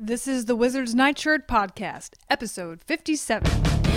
[0.00, 3.87] This is the Wizard's Nightshirt Podcast, episode 57.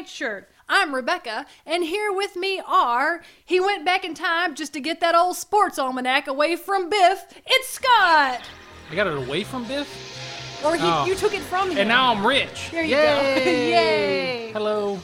[0.00, 0.50] Nightshirt.
[0.68, 5.00] I'm Rebecca, and here with me are he went back in time just to get
[5.00, 7.24] that old sports almanac away from Biff.
[7.46, 8.42] It's Scott,
[8.90, 9.88] I got it away from Biff,
[10.62, 11.06] or he, Oh.
[11.06, 11.78] you took it from him.
[11.78, 12.70] and now I'm rich.
[12.72, 13.04] There you Yay!
[13.06, 13.50] go.
[13.50, 14.52] Yay!
[14.52, 14.98] Hello.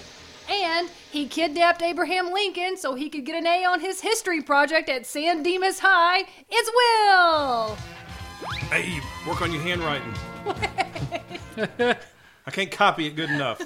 [0.51, 4.91] And he kidnapped Abraham Lincoln so he could get an A on his history project
[4.91, 6.27] at San Dimas High.
[6.51, 7.77] It's Will.
[8.69, 10.13] Hey, work on your handwriting.
[12.47, 13.63] I can't copy it good enough.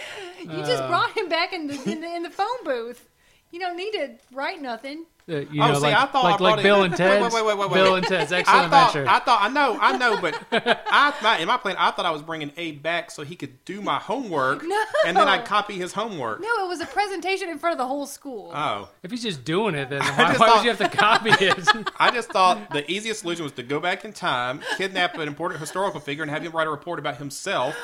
[0.40, 3.08] You just brought him back in the, in the in the phone booth.
[3.50, 5.06] You don't need to write nothing.
[5.28, 6.92] Uh, you Oh, know, see, like, I thought like, I brought like it- Bill and
[6.92, 7.34] wait, Ted's.
[7.34, 9.10] wait, wait, wait, wait, Bill and Ted's I Excellent thought, Adventure.
[9.10, 10.40] I thought, I know, I know, but
[10.86, 13.64] I, my, in my plan, I thought I was bringing Abe back so he could
[13.64, 14.84] do my homework, No.
[15.04, 16.40] and then I'd copy his homework.
[16.42, 18.52] No, it was a presentation in front of the whole school.
[18.54, 20.96] Oh, if he's just doing it, then why, just why thought- would you have to
[20.96, 21.68] copy it?
[21.98, 25.58] I just thought the easiest solution was to go back in time, kidnap an important
[25.60, 27.74] historical figure, and have him write a report about himself,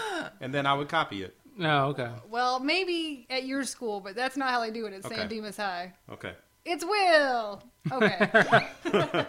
[0.41, 1.37] and then I would copy it.
[1.57, 2.11] No, okay.
[2.29, 5.57] well, maybe at your school, but that's not how they do it at San Dimas
[5.57, 5.93] High.
[6.11, 6.33] Okay.
[6.65, 7.63] It's Will.
[7.91, 8.17] Okay.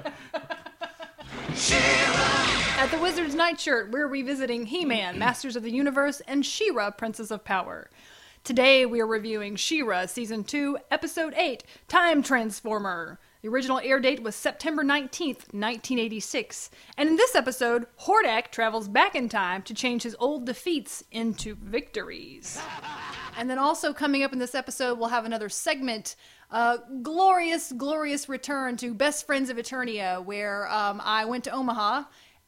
[2.76, 7.44] At the Wizard's Nightshirt, we're revisiting He-Man, Masters of the Universe, and She-Ra, Princess of
[7.44, 7.90] Power.
[8.44, 13.20] Today we are reviewing She-Ra Season 2, Episode 8, Time Transformer.
[13.44, 16.70] The original air date was September 19th, 1986.
[16.98, 21.56] And in this episode, Hordak travels back in time to change his old defeats into
[21.56, 22.60] victories.
[23.36, 26.16] And then also coming up in this episode, we'll have another segment,
[26.52, 32.04] uh, glorious, glorious return to Best Friends of Eternia, where um, I went to Omaha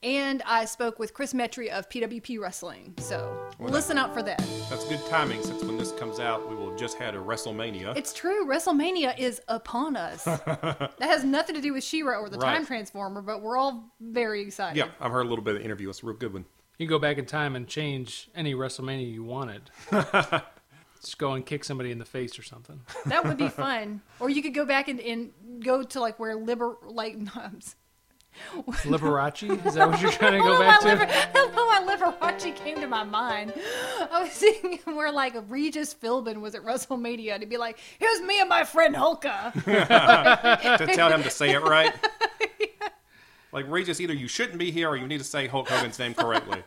[0.05, 2.93] and I spoke with Chris Metry of PWP Wrestling.
[2.99, 4.37] So listen out for that.
[4.69, 7.97] That's good timing since when this comes out, we will have just had a WrestleMania.
[7.97, 10.23] It's true, WrestleMania is upon us.
[10.25, 12.53] that has nothing to do with She-Ra or the Right.
[12.53, 14.77] Time Transformer, but we're all very excited.
[14.77, 15.89] yeah, I've heard a little bit of the interview.
[15.89, 16.45] It's a real good one.
[16.77, 19.71] You can go back in time and change any WrestleMania you wanted.
[21.01, 22.79] just go and kick somebody in the face or something.
[23.07, 24.01] That would be fun.
[24.19, 25.31] or you could go back and, and
[25.63, 27.17] go to like where liber like
[28.83, 29.65] Liberace?
[29.65, 30.99] Is that what you're trying to go Hello, back my to?
[30.99, 33.53] liver, hello, my Liberace came to my mind.
[34.11, 38.21] I was thinking where like Regis Philbin was at WrestleMania, and he'd be like, "Here's
[38.21, 39.53] me and my friend Hulka."
[40.77, 41.93] to tell him to say it right.
[43.51, 46.13] Like Regis, either you shouldn't be here or you need to say Hulk Hogan's name
[46.13, 46.61] correctly.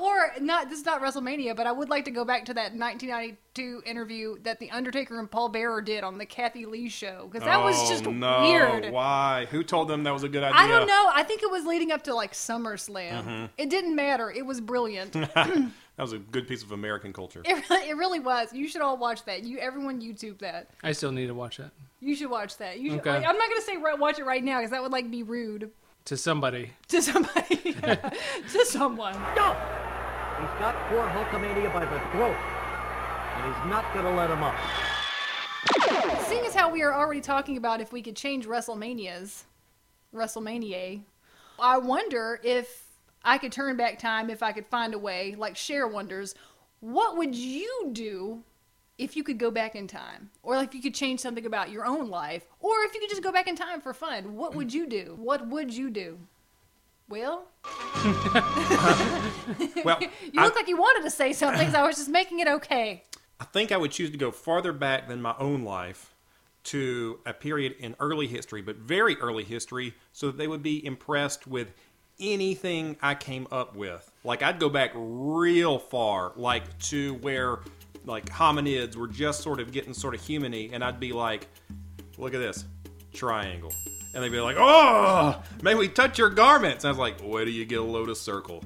[0.00, 0.70] Or not.
[0.70, 4.36] This is not WrestleMania, but I would like to go back to that 1992 interview
[4.42, 7.76] that the Undertaker and Paul Bearer did on the Kathie Lee show because that was
[7.78, 8.42] oh, just no.
[8.42, 8.90] weird.
[8.92, 9.46] Why?
[9.50, 10.58] Who told them that was a good idea?
[10.58, 11.10] I don't know.
[11.12, 13.24] I think it was leading up to like SummerSlam.
[13.24, 13.44] Mm-hmm.
[13.58, 14.30] It didn't matter.
[14.30, 15.16] It was brilliant.
[16.00, 17.42] That was a good piece of American culture.
[17.44, 18.54] it, really, it really was.
[18.54, 19.42] You should all watch that.
[19.42, 20.68] You everyone YouTube that.
[20.82, 21.72] I still need to watch that.
[22.00, 22.78] You should watch that.
[22.78, 23.10] You should, Okay.
[23.10, 25.22] like, I'm not gonna say right, watch it right now because that would like be
[25.24, 25.70] rude
[26.06, 26.70] To somebody.
[26.88, 27.74] to somebody,
[28.52, 29.12] to someone.
[29.36, 29.54] No!
[30.40, 32.36] He's got poor Hulkamania by the throat.
[33.36, 34.54] And he's not gonna let him up.
[36.26, 39.42] Seeing as how we are already talking about if we could change WrestleManias,
[40.14, 41.02] WrestleMania,
[41.58, 42.86] I wonder if
[43.22, 45.34] I could turn back time if I could find a way.
[45.36, 46.34] Like Cher wonders,
[46.80, 48.42] what would you do
[48.96, 51.70] if you could go back in time, or like if you could change something about
[51.70, 54.36] your own life, or if you could just go back in time for fun?
[54.36, 55.16] What would you do?
[55.18, 56.18] What would you do?
[57.10, 57.42] Will?
[59.84, 62.40] Well, You I, look like you wanted to say something, so I was just making
[62.40, 63.04] it okay.
[63.38, 66.14] I think I would choose to go farther back than my own life
[66.64, 70.84] to a period in early history, but very early history, so that they would be
[70.84, 71.72] impressed with
[72.20, 74.10] anything I came up with.
[74.24, 77.60] Like I'd go back real far, like to where
[78.04, 81.48] like hominids were just sort of getting sort of humany, and I'd be like,
[82.18, 82.64] "Look at this
[83.12, 83.72] triangle,"
[84.14, 87.44] and they'd be like, "Oh, may we touch your garments?" And I was like, "Wait
[87.44, 88.64] do you get a lotus circle."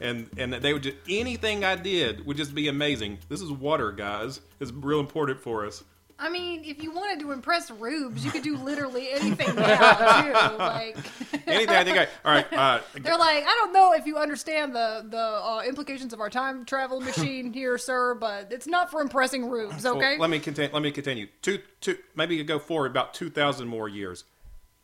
[0.00, 3.18] And and they would just anything I did would just be amazing.
[3.28, 4.40] This is water, guys.
[4.60, 5.82] It's real important for us.
[6.16, 10.56] I mean, if you wanted to impress rubes, you could do literally anything now too.
[10.58, 10.96] Like
[11.46, 12.52] Anything I think I all right.
[12.52, 16.30] Uh, they're like, I don't know if you understand the the uh, implications of our
[16.30, 20.16] time travel machine here, sir, but it's not for impressing rubes, Well, okay?
[20.18, 20.72] let me continue.
[20.72, 21.26] Let me continue.
[21.42, 21.98] Two, two.
[22.14, 24.22] Maybe you could go forward about two thousand more years,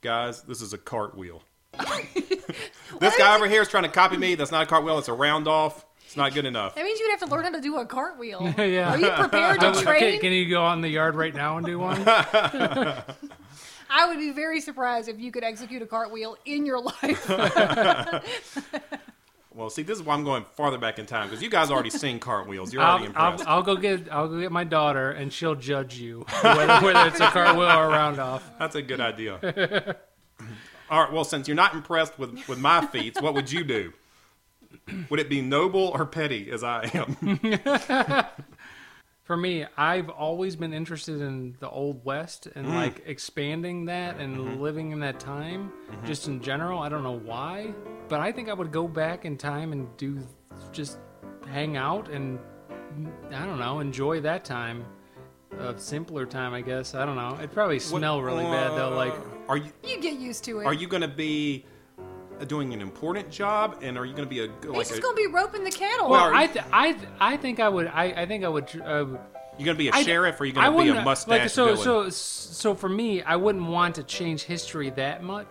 [0.01, 0.43] guys.
[0.43, 1.43] This is a cartwheel.
[3.01, 4.35] this guy over here is trying to copy me.
[4.35, 4.99] That's not a cartwheel.
[4.99, 5.85] It's a round off.
[6.05, 6.75] It's not good enough.
[6.75, 8.53] That means you'd have to learn how to do a cartwheel.
[8.59, 8.93] Yeah.
[8.95, 10.21] Are you prepared to Okay, train?
[10.21, 12.03] can you go out in the yard right now and do one?
[13.93, 17.31] I would be very surprised if you could execute a cartwheel in your life.
[19.53, 21.91] Well, see, this is why I'm going farther back in time because you guys already
[21.91, 22.73] sing cartwheels.
[22.73, 23.51] You're I'll, already I'll, impressed.
[23.51, 27.19] I'll go get I'll go get my daughter and she'll judge you whether, whether it's
[27.19, 28.49] a cartwheel or a round off.
[28.59, 29.97] That's a good idea.
[30.91, 31.13] All right.
[31.13, 33.93] Well, since you're not impressed with with my feats, what would you do?
[35.09, 37.17] Would it be noble or petty, as I am?
[39.31, 42.75] For me, I've always been interested in the old west and Mm.
[42.75, 44.61] like expanding that and Mm-hmm.
[44.61, 45.71] living in that time,
[46.05, 46.81] just in general.
[46.81, 47.73] I don't know why,
[48.09, 50.19] but I think I would go back in time and do
[50.73, 50.99] just
[51.47, 52.41] hang out and
[53.31, 54.85] I don't know, enjoy that time.
[55.61, 56.97] A simpler time, I guess.
[56.97, 57.37] I don't know.
[57.39, 58.97] It'd probably smell really bad though.
[58.97, 60.67] Like, Uh, are you you get used to it.
[60.67, 61.65] are you going to be
[62.47, 65.03] doing an important job, and are you going to be a like He's just a,
[65.03, 66.09] gonna be roping the cattle.
[66.11, 67.87] well, are I, th- I, th- I think I would.
[67.89, 68.65] I, I think I would.
[68.81, 69.07] Uh,
[69.59, 70.93] you going to be a I- sheriff, or are you I going to be a
[70.93, 71.83] wouldn't- mustache like, so, villain?
[71.83, 75.49] So, so for me, I wouldn't want to change history that much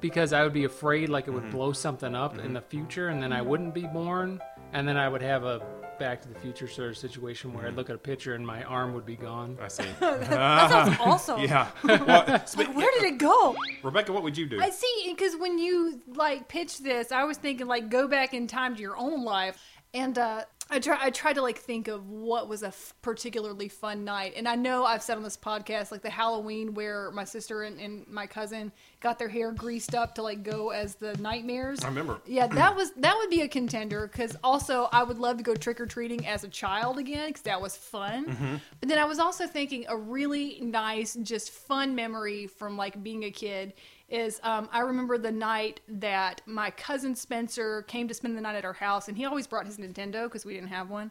[0.00, 1.42] because I would be afraid like it Mm-hmm.
[1.42, 4.40] would blow something up in the future, and then I wouldn't be born,
[4.72, 5.60] and then I would have a
[5.98, 8.62] Back to the Future sort of situation where I'd look at a picture and my
[8.64, 9.58] arm would be gone.
[9.60, 9.82] I see.
[10.00, 11.40] that sounds awesome.
[11.42, 11.68] yeah.
[11.84, 12.24] Well,
[12.56, 13.56] Like, where did it go?
[13.82, 14.60] Rebecca, what would you do?
[14.60, 18.46] I see, because when you like pitched this, I was thinking like go back in
[18.46, 19.58] time to your own life,
[19.92, 23.68] and uh, I try I tried to like think of what was a f- particularly
[23.68, 27.24] fun night, and I know I've said on this podcast like the Halloween where my
[27.24, 31.16] sister and, and my cousin got their hair greased up to like go as the
[31.18, 31.84] nightmares.
[31.84, 32.20] I remember.
[32.26, 35.54] Yeah, that was that would be a contender because also I would love to go
[35.54, 38.26] trick or treating as a child again because that was fun.
[38.26, 38.56] Mm-hmm.
[38.80, 43.24] But then I was also thinking a really nice, just fun memory from like being
[43.24, 43.74] a kid
[44.08, 48.56] is um, I remember the night that my cousin Spencer came to spend the night
[48.56, 51.10] at our house, and he always brought his Nintendo because we didn't have one.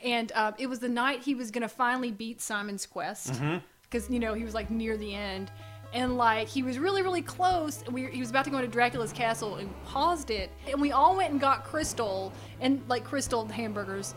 [0.00, 3.40] And um, it was the night he was gonna finally beat Simon's Quest
[3.82, 5.50] because you know he was like near the end
[5.96, 9.12] and like he was really really close we, he was about to go into dracula's
[9.12, 14.14] castle and paused it and we all went and got Krystal and like Krystal hamburgers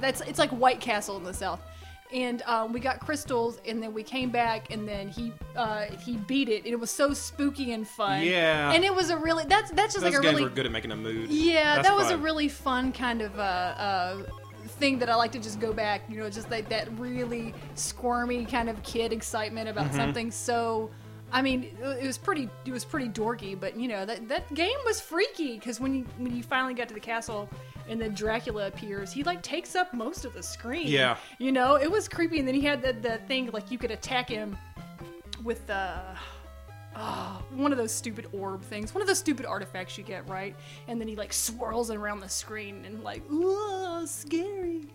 [0.00, 1.60] that's it's like white castle in the south
[2.12, 6.16] and um, we got Krystals and then we came back and then he uh, he
[6.18, 8.70] beat it and it was so spooky and fun Yeah.
[8.72, 10.72] and it was a really that's that's just Those like a really were good at
[10.72, 11.30] making a mood.
[11.30, 14.22] yeah, That's that was a really fun kind of uh, uh,
[14.80, 16.02] thing that I like to just go back.
[16.08, 19.96] You know, just like that really squirmy kind of kid excitement about Mm-hmm.
[19.96, 20.90] something so.
[21.36, 22.48] I mean, it was pretty.
[22.64, 26.04] It was pretty dorky, but you know that that game was freaky because when you
[26.16, 27.46] when you finally got to the castle
[27.90, 30.86] and then Dracula appears, he like takes up most of the screen.
[30.88, 31.18] Yeah.
[31.38, 32.38] you know, it was creepy.
[32.38, 34.56] And then he had the the thing like you could attack him
[35.44, 36.00] with the
[36.96, 40.56] oh, one of those stupid orb things, one of those stupid artifacts you get, right?
[40.88, 44.86] And then he like swirls it around the screen and like, ooh, scary.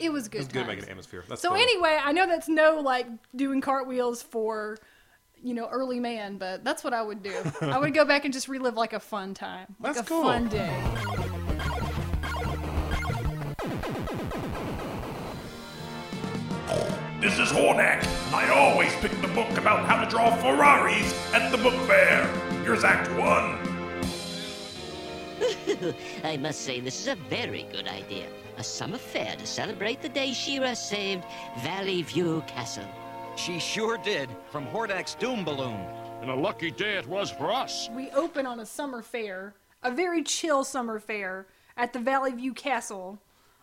[0.00, 0.40] It was good.
[0.40, 1.22] It's good making an atmosphere.
[1.28, 1.60] That's So fun.
[1.60, 3.06] anyway, I know that's no like
[3.36, 4.76] doing cartwheels for
[5.42, 7.34] you know early man, but that's what I would do.
[7.60, 10.22] I would go back and just relive like a fun time, like That's a cool.
[10.24, 10.82] fun day.
[17.20, 18.04] This is Hornack.
[18.34, 22.26] I always pick the book about how to draw Ferraris at the book fair.
[22.64, 23.58] Here's Act One.
[26.24, 28.26] I must say, this is a very good idea.
[28.58, 31.24] A summer fair to celebrate the day She-Ra saved
[31.60, 32.84] Valley View Castle.
[33.36, 35.80] She sure did, from Hordak's doom balloon.
[36.20, 37.88] And a lucky day it was for us.
[37.92, 41.46] we open on a summer fair, a very chill summer fair
[41.76, 43.18] at the Valley View Castle.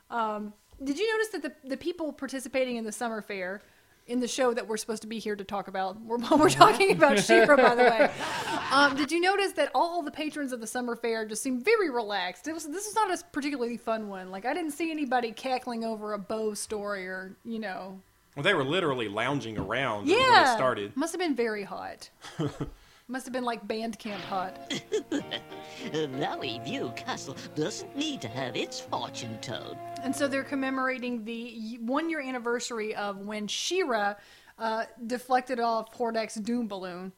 [0.09, 3.61] Um, did you notice that the, the people participating in the summer fair
[4.07, 6.91] in the show that we're supposed to be here to talk about, we're, we're talking
[6.91, 8.11] about She-Ra, by the way.
[8.71, 11.89] Um, did you notice that all the patrons of the summer fair just seemed very
[11.89, 12.47] relaxed?
[12.47, 14.29] It was this was not a particularly fun one.
[14.29, 17.99] Like I didn't see anybody cackling over a bow story or you know.
[18.39, 20.96] Well, they were literally lounging around when Yeah, it started.
[20.96, 22.10] Must have been very hot.
[23.10, 24.74] Must have been like band camp hot.
[25.91, 29.75] Valley View Castle doesn't need to have its fortune told.
[30.01, 34.15] And so they're commemorating the one year anniversary of when She-Ra
[34.58, 37.12] uh, deflected off Hordak's doom balloon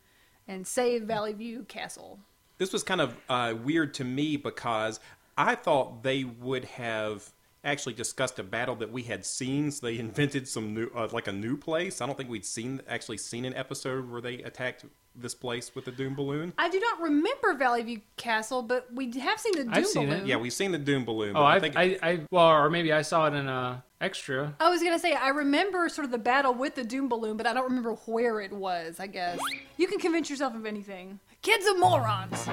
[0.48, 2.18] and saved Valley View Castle.
[2.58, 5.00] This was kind of uh, weird to me because
[5.38, 7.32] I thought they would have
[7.63, 9.72] actually discussed a battle that we had seen.
[9.72, 12.01] So they invented some new, uh, like a new place.
[12.01, 15.84] I don't think we'd seen actually seen an episode where they attacked this place with
[15.86, 16.53] the doom balloon.
[16.58, 20.03] I do not remember Valley View Castle, but we have seen the doom I've seen
[20.08, 20.12] it.
[20.12, 20.25] balloon.
[20.27, 21.34] Yeah, we've seen the doom balloon.
[21.34, 24.56] but Oh, I, think I, I, well, or maybe I saw it in a extra.
[24.60, 27.46] I was gonna say I remember sort of the battle with the doom balloon, but
[27.46, 29.00] I don't remember where it was.
[29.01, 29.38] I guess
[29.77, 31.20] you can convince yourself of anything.
[31.41, 32.48] Kids are morons.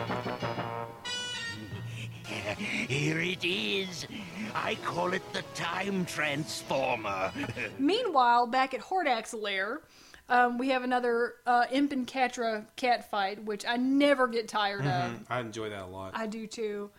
[2.88, 4.06] Here it is.
[4.54, 7.32] I call it the Time Transformer.
[7.78, 9.80] Meanwhile, back at Hordak's lair,
[10.28, 14.84] um, we have another uh, Imp and Catra cat fight, which I never get tired
[14.86, 15.20] of.
[15.30, 16.12] I enjoy that a lot.
[16.14, 16.90] I do too.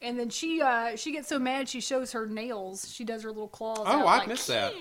[0.00, 2.90] And then she uh, she gets so mad she shows her nails.
[2.90, 3.80] She does her little claws.
[3.80, 4.72] Oh, out, I like, missed that.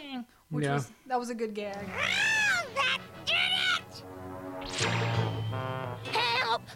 [0.50, 0.76] Which Yeah.
[0.76, 1.76] was that was a good gag.
[2.76, 3.36] that did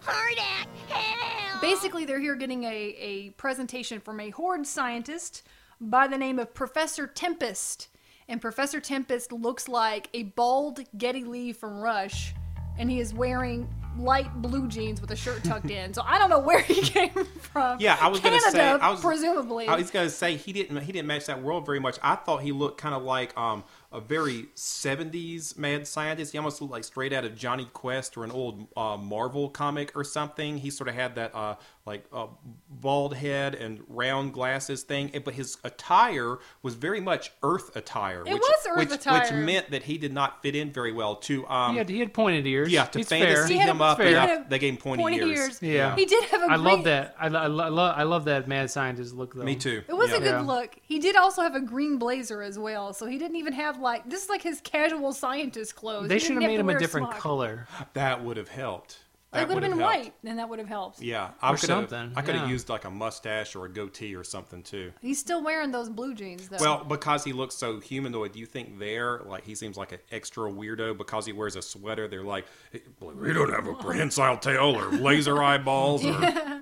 [0.01, 0.15] Help!
[0.15, 0.67] Hordak!
[0.89, 1.61] Help!
[1.61, 5.43] Basically, they're here getting a, a presentation from a horde scientist
[5.79, 7.87] by the name of Professor Tempest.
[8.27, 12.33] And Professor Tempest looks like a bald Geddy Lee from Rush,
[12.77, 13.67] and he is wearing
[13.97, 15.93] light blue jeans with a shirt tucked in.
[15.93, 17.79] So I don't know where he came from.
[17.79, 18.69] Yeah, I was Canada, gonna say.
[18.69, 19.67] I was presumably.
[19.67, 20.77] I was gonna say he didn't.
[20.81, 21.97] He didn't match that world very much.
[22.01, 26.31] I thought he looked kind of like um a very '70s mad scientist.
[26.31, 29.91] He almost looked like straight out of Jonny Quest or an old uh, Marvel comic
[29.95, 30.57] or something.
[30.57, 31.55] He sort of had that uh
[31.91, 32.27] like a
[32.69, 35.11] bald head and round glasses thing.
[35.25, 38.21] But his attire was very much Earth attire.
[38.25, 41.17] It which, was Earth which, Which meant that he did not fit in very well
[41.17, 41.73] to um.
[41.73, 42.71] He had, he had pointed ears.
[42.71, 43.67] Yeah, to He's fantasy fair.
[43.67, 44.05] Him up, fair.
[44.05, 45.39] they, he had got- they gave him pointy, pointy ears.
[45.39, 45.59] ears.
[45.61, 45.95] Yeah.
[45.95, 47.15] He did have a I love green- that.
[47.19, 49.43] I, lo- I, lo- I love that mad scientist look though.
[49.43, 49.83] Me too.
[49.87, 50.17] It was Yeah.
[50.17, 50.41] a good Yeah.
[50.41, 50.75] look.
[50.81, 54.09] He did also have a green blazer as well, so he didn't even have like
[54.09, 56.07] this is like his casual scientist clothes.
[56.07, 57.19] They should have made him a different smock.
[57.19, 57.67] color.
[57.93, 58.99] That would have helped.
[59.33, 59.95] It That would have been helped.
[59.97, 61.01] white, and that would have helped.
[61.01, 61.89] Yeah, I Or could have.
[61.89, 62.51] something, I could have yeah.
[62.51, 64.91] used like a mustache or a goatee or something too.
[64.99, 66.57] He's still wearing those blue jeans though.
[66.59, 69.99] Well, because he looks so humanoid, do you think there, like, he seems like an
[70.11, 72.09] extra weirdo because he wears a sweater?
[72.09, 76.05] They're like, "Hey, we don't have a prehensile tail or laser eyeballs.
[76.05, 76.19] Or...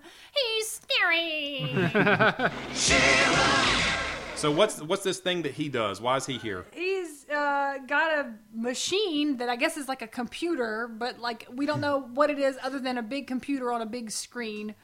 [0.55, 1.71] he's scary.
[4.39, 5.99] so what's what's this thing that he does?
[5.99, 6.65] Why is he here?
[6.73, 11.65] he's uh, got a machine that I guess is like a computer, but like we
[11.65, 14.75] don't know what it is other than a big computer on a big screen,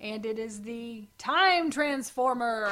[0.00, 2.70] and it is the time transformer.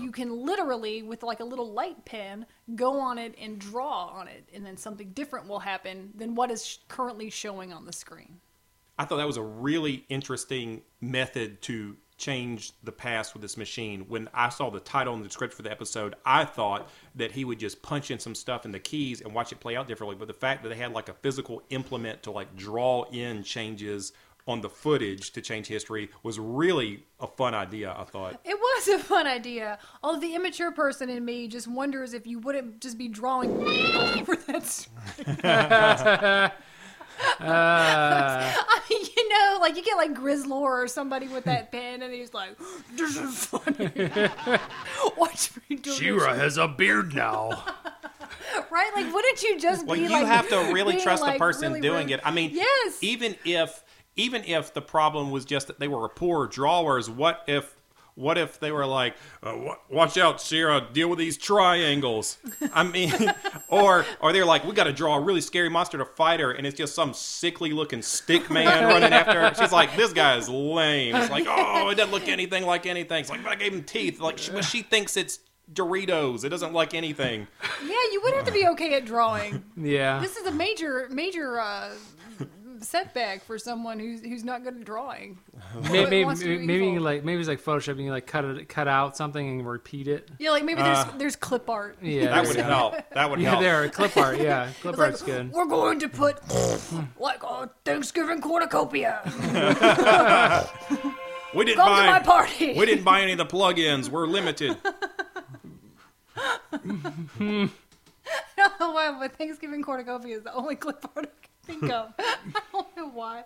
[0.00, 4.26] You can literally, with like a little light pen, go on it and draw on
[4.26, 8.40] it, and then something different will happen than what is currently showing on the screen.
[8.98, 14.04] I thought that was a really interesting method to change the past with this machine.
[14.06, 17.44] When I saw the title and the script for the episode, I thought that he
[17.44, 20.16] would just punch in some stuff in the keys and watch it play out differently.
[20.16, 24.12] But the fact that they had like a physical implement to like draw in changes
[24.46, 28.40] on the footage to change history was really a fun idea, I thought.
[28.44, 29.78] It was a fun idea.
[30.02, 33.50] Although the immature person in me just wonders if you wouldn't just be drawing
[33.96, 34.86] over that
[37.40, 38.50] Uh.
[38.50, 38.64] screen.
[38.68, 42.12] I mean, you know, like you get like Grizzlor or somebody with that pen, and
[42.12, 42.56] he's like,
[42.94, 43.90] "This is funny."
[45.16, 47.64] Watch me do She-Ra has a beard now.
[48.70, 48.90] right?
[48.94, 51.68] Like, wouldn't you just Well, be you like, have to really being, trust the person
[51.68, 52.14] really doing rude?
[52.14, 52.20] it.
[52.24, 53.82] I mean, yes, even if
[54.16, 57.76] even if the problem was just that they were poor drawers, what if
[58.20, 62.38] what if they were like, uh, wa- "Watch out, She-Ra, deal with these triangles"?
[62.74, 63.12] I mean,
[63.68, 66.52] or or they're like, "We got to draw a really scary monster to fight her,"
[66.52, 69.54] and it's just some sickly looking stick man running after her.
[69.54, 73.20] She's like, "This guy is lame." It's like, "Oh, it doesn't look anything like anything."
[73.20, 75.40] It's like, "But I gave him teeth." Like, she, but she thinks it's
[75.72, 76.44] Doritos.
[76.44, 77.46] It doesn't like anything.
[77.82, 79.62] yeah, you would have to be okay at drawing.
[79.76, 80.20] Yeah.
[80.20, 81.90] This is a major, major uh,
[82.80, 85.38] setback for someone who's who's not good at drawing.
[85.90, 86.94] maybe maybe, maybe you evil.
[86.94, 88.02] can, like maybe it's like Photoshop.
[88.02, 90.28] You like cut it, cut out something and repeat it.
[90.38, 91.98] Yeah, like maybe there's uh, there's clip art.
[92.02, 92.94] Yeah, That would help.
[93.12, 93.62] That would Yeah, help.
[93.62, 94.40] there, clip art.
[94.40, 95.52] Yeah, clip It's like, good.
[95.52, 97.00] We're going to put hmm.
[97.18, 99.20] like a Thanksgiving cornucopia.
[101.54, 102.74] We didn't Come buy to my party.
[102.74, 104.08] We didn't buy any of the plugins.
[104.08, 104.76] We're limited.
[106.36, 107.70] I
[108.56, 112.12] don't know why, but Thanksgiving cornucopia is the only clip art I can think of.
[112.18, 113.44] I don't know why.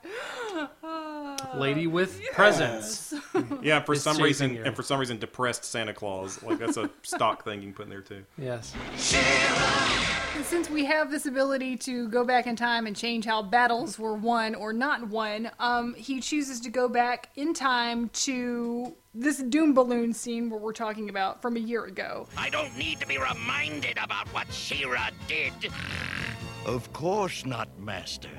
[1.56, 3.14] Lady with presents.
[3.62, 4.64] Yeah, for It's some chasing reason, you.
[4.64, 6.42] and for some reason, depressed Santa Claus.
[6.42, 8.24] Like that's a stock thing you can put in there too.
[8.38, 8.74] Yes.
[10.42, 14.14] Since we have this ability to go back in time and change how battles were
[14.14, 19.74] won or not won, um, he chooses to go back in time to this doom
[19.74, 22.26] balloon scene where we're talking about from a year ago.
[22.36, 25.52] I don't need to be reminded about what She-Ra did.
[26.66, 28.30] Of course not, Master.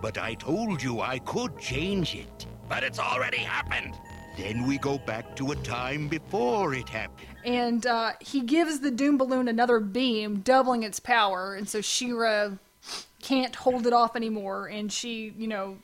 [0.00, 2.46] But I told you I could change it.
[2.68, 3.94] But it's already happened.
[4.38, 7.26] Then we go back to a time before it happened.
[7.44, 12.50] and uh, he gives the doom balloon another beam, doubling its power, and so She-Ra
[13.22, 15.78] can't hold it off anymore, and she, you know,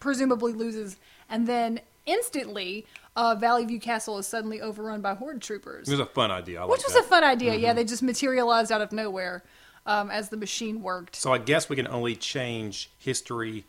[0.00, 0.96] presumably loses,
[1.28, 6.00] and then instantly, uh, Valley View Castle is suddenly overrun by horde troopers, It was
[6.00, 6.62] a fun idea.
[6.62, 7.04] I which like was that.
[7.04, 7.54] a fun idea.
[7.56, 9.42] Yeah, they just materialized out of nowhere
[9.86, 11.16] um, as the machine worked.
[11.16, 13.64] So I guess we can only change history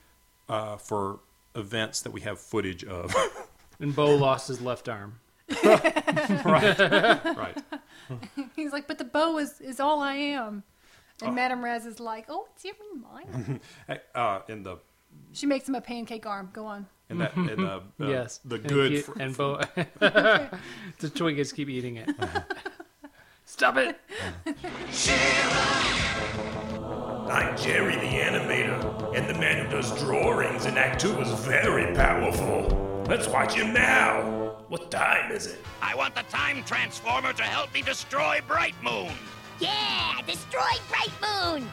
[0.49, 1.19] uh, for
[1.55, 3.13] events that we have footage of.
[3.79, 5.19] And Bow lost his left arm.
[5.63, 7.57] right, right.
[8.55, 10.63] He's like, but the bow is, is all I am.
[11.21, 11.27] Oh.
[11.27, 13.59] And Madame Raz is like, oh, it's even mine.
[13.87, 14.77] Hey, uh, in the
[15.31, 16.49] she makes him a pancake arm.
[16.53, 16.87] Go on.
[17.11, 18.39] in that in the uh, yes.
[18.43, 19.61] the And good he- fr- and Bow.
[19.99, 22.09] the Twiggets keep eating it.
[23.49, 23.97] Stop it!
[27.31, 31.95] I'm Jerry the animator, and the man who does drawings in Act 2 is very
[31.95, 33.05] powerful.
[33.07, 34.57] Let's watch him now.
[34.67, 35.63] What time is it?
[35.81, 39.13] I want the time transformer to help me destroy Bright Moon.
[39.61, 41.69] Yeah, destroy Bright Moon.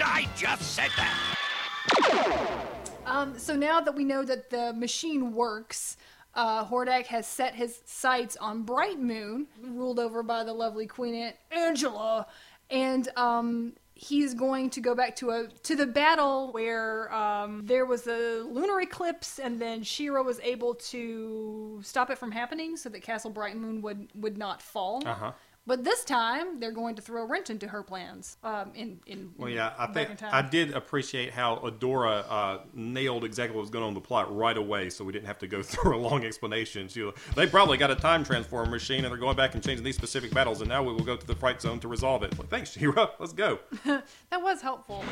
[0.00, 2.66] I just said that.
[3.06, 5.96] Um, so now that we know that the machine works,
[6.34, 11.14] uh, Hordak has set his sights on Bright Moon, ruled over by the lovely Queen
[11.14, 12.26] Aunt Angella,
[12.70, 17.86] and um, he's going to go back to a to the battle where um, there
[17.86, 22.88] was a lunar eclipse, and then She-Ra was able to stop it from happening, so
[22.88, 25.02] that Castle Bright Moon would would not fall.
[25.06, 25.32] Uh-huh.
[25.66, 28.36] But this time, they're going to throw a wrench into her plans.
[28.44, 30.22] Um, in in Well, yeah, I think.
[30.22, 34.34] I did appreciate how Adora uh, nailed exactly what was going on in the plot
[34.34, 36.88] right away, so we didn't have to go through a long explanation.
[36.88, 39.96] She, they probably got a time transformer machine, and they're going back and changing these
[39.96, 42.36] specific battles, and now we will go to the fright zone to resolve it.
[42.36, 43.10] Well, thanks, She-Ra.
[43.18, 43.60] Let's go.
[44.30, 45.04] That was helpful.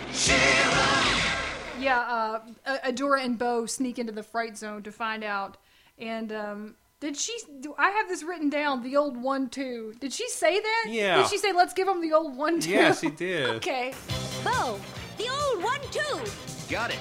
[1.79, 2.41] Yeah, uh,
[2.85, 5.57] Adora and Bow sneak into the fright zone to find out.
[5.99, 7.37] And um, did she?
[7.59, 8.85] Do I have this written down?
[8.85, 9.93] The old one two.
[9.99, 10.85] Did she say that?
[10.89, 11.17] Yeah.
[11.17, 12.71] Did she say let's give him the old one two?
[12.71, 13.45] Yeah, she did.
[13.57, 13.93] okay.
[14.45, 14.79] Bow,
[15.19, 16.33] the old one too.
[16.71, 16.99] Got it.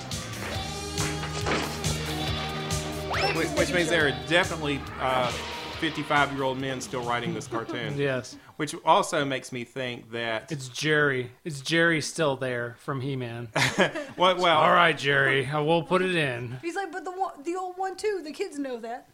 [3.37, 5.31] Which, which means there are definitely uh,
[5.77, 7.95] 55 year old men still writing this cartoon.
[7.99, 8.35] Yes.
[8.55, 10.51] Which also makes me think that.
[10.51, 11.31] It's Jerry.
[11.43, 13.49] It's Jerry still there from He Man.
[14.17, 15.45] well, well, All right, Jerry.
[15.45, 16.57] Uh, I will put it in.
[16.63, 17.11] He's like, but the
[17.43, 18.21] the old one two.
[18.23, 19.07] The kids know that.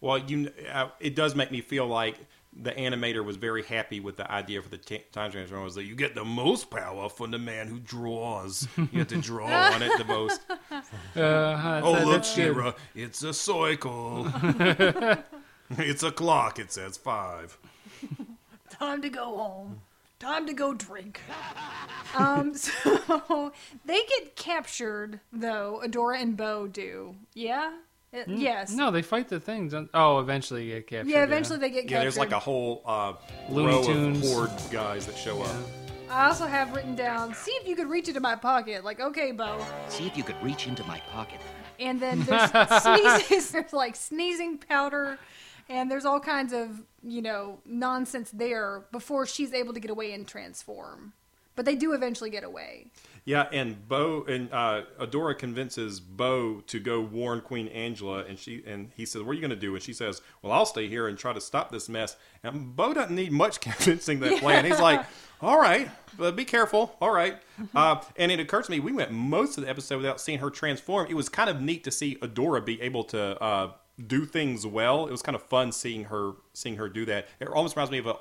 [0.00, 2.16] Well, you, uh, it does make me feel like
[2.56, 5.62] the animator was very happy with the idea for the t- time transformer.
[5.64, 8.66] Was that you get the most power from the man who draws.
[8.76, 10.40] You have to draw on it the most.
[10.50, 10.80] Uh,
[11.14, 12.54] that's- Oh, look, that's good.
[12.54, 14.26] She-Ra, it's a cycle.
[15.78, 16.58] it's a clock.
[16.58, 17.56] It says five.
[18.70, 19.80] Time to go home.
[20.18, 21.20] Time to go drink.
[22.16, 23.52] um, so
[23.84, 25.80] they get captured though.
[25.84, 27.14] Adora and Bo do.
[27.34, 27.72] Yeah.
[28.12, 28.72] Uh, Yes.
[28.72, 29.74] No, they fight the things.
[29.94, 31.10] Oh, eventually get captured.
[31.10, 31.94] Yeah, eventually they get captured.
[31.94, 33.12] Yeah, there's like a whole uh,
[33.48, 34.26] Looney row Tunes.
[34.30, 35.56] of horde guys that show up.
[36.10, 38.82] I also have written down, see if you could reach into my pocket.
[38.84, 39.64] Like, okay, Bow.
[39.88, 41.40] See if you could reach into my pocket.
[41.78, 42.50] And then there's
[42.82, 45.18] sneezes, there's like sneezing powder,
[45.68, 50.12] and there's all kinds of, you know, nonsense there before she's able to get away
[50.12, 51.12] and transform.
[51.54, 52.88] But they do eventually get away.
[53.30, 58.60] Yeah, and Bow and uh, Adora convinces Bow to go warn Queen Angella, and she
[58.66, 60.88] and he says, "What are you going to do?" And she says, "Well, I'll stay
[60.88, 64.64] here and try to stop this mess." And Bow doesn't need much convincing that plan.
[64.64, 65.06] He's like,
[65.40, 65.88] "All right,
[66.18, 66.96] but be careful.
[67.00, 67.38] All right."
[67.72, 70.50] Uh, and it occurs to me we went most of the episode without seeing her
[70.50, 71.06] transform.
[71.08, 73.70] It was kind of neat to see Adora be able to uh,
[74.08, 75.06] do things well.
[75.06, 77.28] It was kind of fun seeing her seeing her do that.
[77.38, 78.16] It almost reminds me of a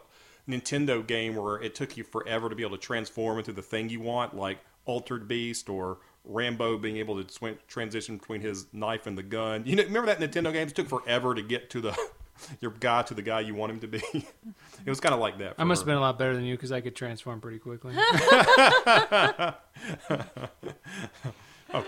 [0.48, 3.90] Nintendo game where it took you forever to be able to transform into the thing
[3.90, 9.08] you want, like Altered Beast or Rambo being able to sw- transition between his knife
[9.08, 9.64] and the gun.
[9.66, 11.98] You know, remember that Nintendo games It took forever to get to the
[12.62, 14.02] your guy to the guy you want him to be.
[14.14, 15.56] it was kind of like that.
[15.58, 17.94] I must have been a lot better than you because I could transform pretty quickly.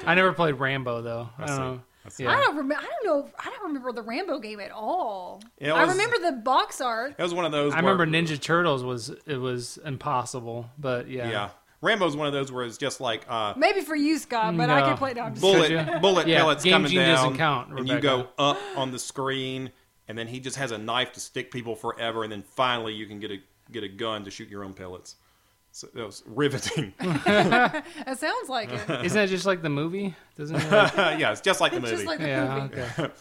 [0.06, 1.30] I never played Rambo though.
[1.38, 1.62] I, don't see.
[1.62, 1.82] know.
[2.06, 2.10] I.
[2.18, 2.32] Yeah.
[2.32, 2.84] I don't remember.
[2.84, 3.30] I don't know.
[3.38, 5.42] I don't remember the Rambo game at all.
[5.60, 7.16] It I remember the box art.
[7.18, 7.74] It was one of those.
[7.74, 11.30] I where- remember Ninja Turtles was it was impossible, but yeah.
[11.30, 11.50] Yeah,
[11.82, 14.82] Rambo's one of those where it's just like uh, Maybe for you, Scott, but I
[14.82, 15.14] can play.
[15.14, 17.88] No, I'm just bullet Could bullet Yeah, pellets Game coming Gene down, doesn't count, and
[17.88, 19.72] you go up on the screen,
[20.08, 23.08] and then he just has a knife to stick people forever, and then finally you
[23.08, 23.38] can get a
[23.72, 25.16] get a gun to shoot your own pellets.
[25.72, 26.94] So that was riveting.
[27.02, 29.06] It sounds like it.
[29.06, 30.16] Isn't that just like the movie?
[30.38, 30.64] Doesn't it?
[30.66, 31.96] yeah, it's just like the movie.
[31.96, 32.68] just like the yeah.
[32.70, 32.82] movie.
[32.82, 33.14] Okay.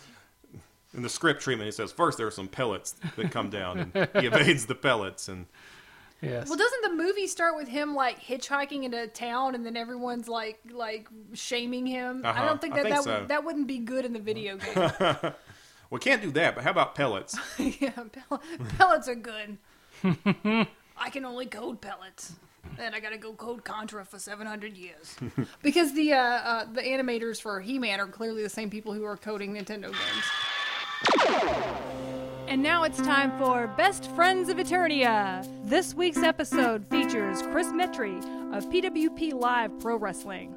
[0.94, 4.08] In the script treatment, it says first there are some pellets that come down, and
[4.20, 5.46] he evades the pellets, and
[6.22, 6.48] Yes.
[6.48, 10.61] Well, doesn't the movie start with him like hitchhiking into town, and then everyone's like
[10.70, 12.22] like shaming him?
[12.24, 12.44] I Uh-huh.
[12.46, 13.20] don't think that think that, so.
[13.20, 15.33] would, that wouldn't be good in the video game.
[15.90, 16.54] we can't do that.
[16.54, 17.38] But how about pellets?
[17.59, 18.42] yeah, pell-
[18.76, 19.56] pellets are good.
[20.04, 22.35] I can only code pellets.
[22.78, 25.16] And I gotta go code Contra for 700 years.
[25.62, 29.16] because the uh, uh, the animators for He-Man are clearly the same people who are
[29.16, 30.26] coding Nintendo games.
[32.50, 35.46] And now it's time for Best Friends of Eternia.
[35.62, 38.18] This week's episode features Chris Metry
[38.52, 40.56] of PWP Live Pro Wrestling.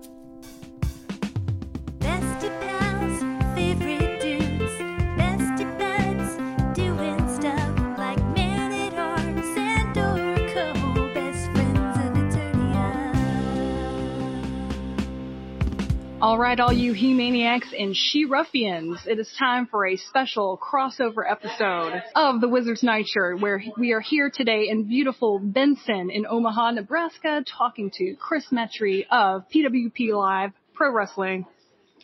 [16.24, 20.58] All right, all you He Maniacs and She Ruffians, it is time for a special
[20.58, 26.10] crossover episode of the Wizard's Night Nightshirt, where we are here today in beautiful Benson
[26.10, 31.46] in Omaha, Nebraska, talking to Chris Metry of PWP Live Pro Wrestling.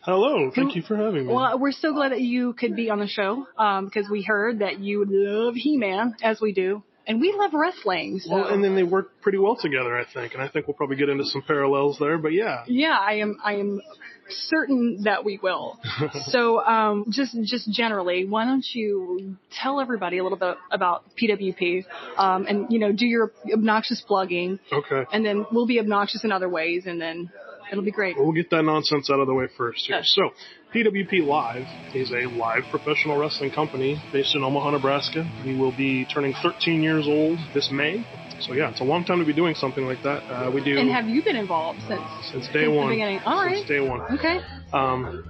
[0.01, 1.33] Hello, thank you for having me.
[1.33, 4.59] Well, we're so glad that you could be on the show um, because we heard
[4.59, 8.19] that you love He-Man as we do, and we love wrestling.
[8.19, 8.35] So.
[8.35, 10.95] Well, and then they work pretty well together, I think, and I think we'll probably
[10.95, 12.19] get into some parallels there.
[12.19, 13.37] But yeah, Yeah, I am.
[13.43, 13.81] I am
[14.29, 15.79] certain that we will.
[16.27, 21.85] so, um, just just generally, why don't you tell everybody a little bit about PWP,
[22.15, 25.03] um, and you know, do your obnoxious plugging, okay.
[25.11, 27.31] and then we'll be obnoxious in other ways, and then
[27.71, 28.17] it'll be great.
[28.17, 29.97] Well, get that nonsense out of the way first here.
[29.97, 30.11] Yes.
[30.15, 30.29] So,
[30.73, 35.29] PWP Live is a live professional wrestling company based in Omaha, Nebraska.
[35.45, 38.05] We will be turning 13 years old this May.
[38.41, 40.23] So yeah, it's a long time to be doing something like that.
[40.23, 42.01] Uh, we do And have you been involved since
[42.31, 42.89] since day since one.
[42.89, 43.19] beginning?
[43.25, 43.67] All since right.
[43.67, 44.01] day one.
[44.17, 44.39] Okay.
[44.71, 45.25] Um,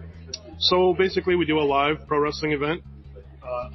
[0.59, 2.83] so basically, we do a live pro wrestling event,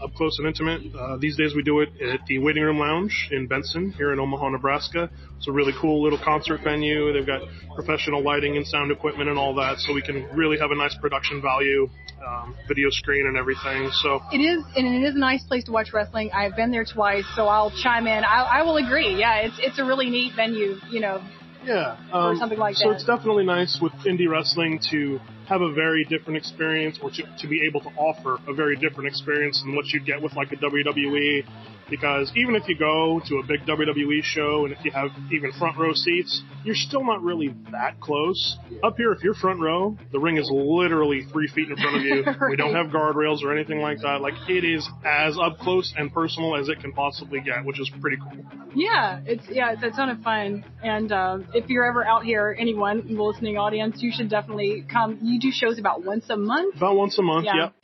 [0.02, 0.80] up close and intimate.
[0.94, 4.18] Uh, these days, we do it at the Waiting Room Lounge in Benson, here in
[4.20, 5.10] Omaha, Nebraska.
[5.38, 7.12] It's a really cool little concert venue.
[7.12, 7.42] They've got
[7.74, 10.96] professional lighting and sound equipment and all that, so we can really have a nice
[11.00, 11.88] production value,
[12.26, 13.90] um, video screen and everything.
[14.02, 16.30] So It is, and it is a nice place to watch wrestling.
[16.32, 18.24] I've been there twice, so I'll chime in.
[18.24, 19.16] I, I will agree.
[19.18, 20.76] Yeah, it's it's a really neat venue.
[20.90, 21.22] You know,
[21.64, 22.94] Yeah, or um, something like so that.
[22.96, 27.48] it's definitely nice with indie wrestling to have a very different experience, or to, to
[27.48, 30.56] be able to offer a very different experience than what you'd get with like a
[30.56, 31.44] WWE.
[31.90, 35.52] Because even if you go to a big WWE show and if you have even
[35.52, 38.56] front row seats, you're still not really that close.
[38.82, 42.02] Up here, if you're front row, the ring is literally three feet in front of
[42.02, 42.24] you.
[42.50, 44.20] We don't have guardrails or anything like that.
[44.20, 47.90] Like it is as up close and personal as it can possibly get, which is
[48.00, 48.44] pretty cool.
[48.74, 50.64] Yeah, it's yeah, it's a ton of fun.
[50.82, 54.84] And uh, if you're ever out here, anyone in the listening audience, you should definitely
[54.90, 55.18] come.
[55.34, 57.56] You do shows about once a month, About once a month, Yeah.
[57.56, 57.74] yep.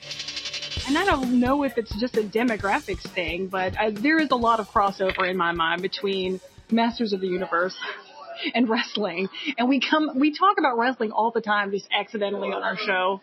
[0.87, 4.37] and I don't know if it's just a demographics thing, but I, there is a
[4.37, 7.75] lot of crossover in my mind between Masters of the Universe
[8.55, 9.29] and wrestling.
[9.59, 13.21] And we come, we talk about wrestling all the time, just accidentally on our show.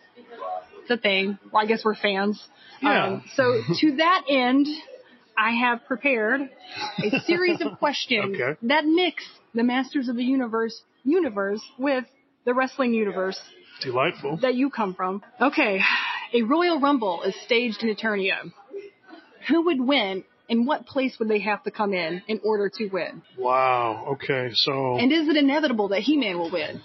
[0.82, 1.38] It's a thing.
[1.50, 2.38] Well, I guess we're fans.
[2.82, 3.06] Yeah.
[3.06, 4.66] Um, so to that end,
[5.38, 6.42] I have prepared
[7.02, 8.58] a series of questions Okay.
[8.64, 12.04] that mix the Masters of the Universe universe with
[12.44, 13.40] the wrestling universe
[13.80, 14.38] Delightful.
[14.38, 15.22] that you come from.
[15.40, 15.80] Okay,
[16.34, 18.52] a Royal Rumble is staged in Eternia.
[19.48, 22.88] Who would win, and what place would they have to come in in order to
[22.88, 23.22] win?
[23.36, 24.08] Wow.
[24.14, 24.50] Okay.
[24.54, 26.80] So And is it inevitable that He-Man will win?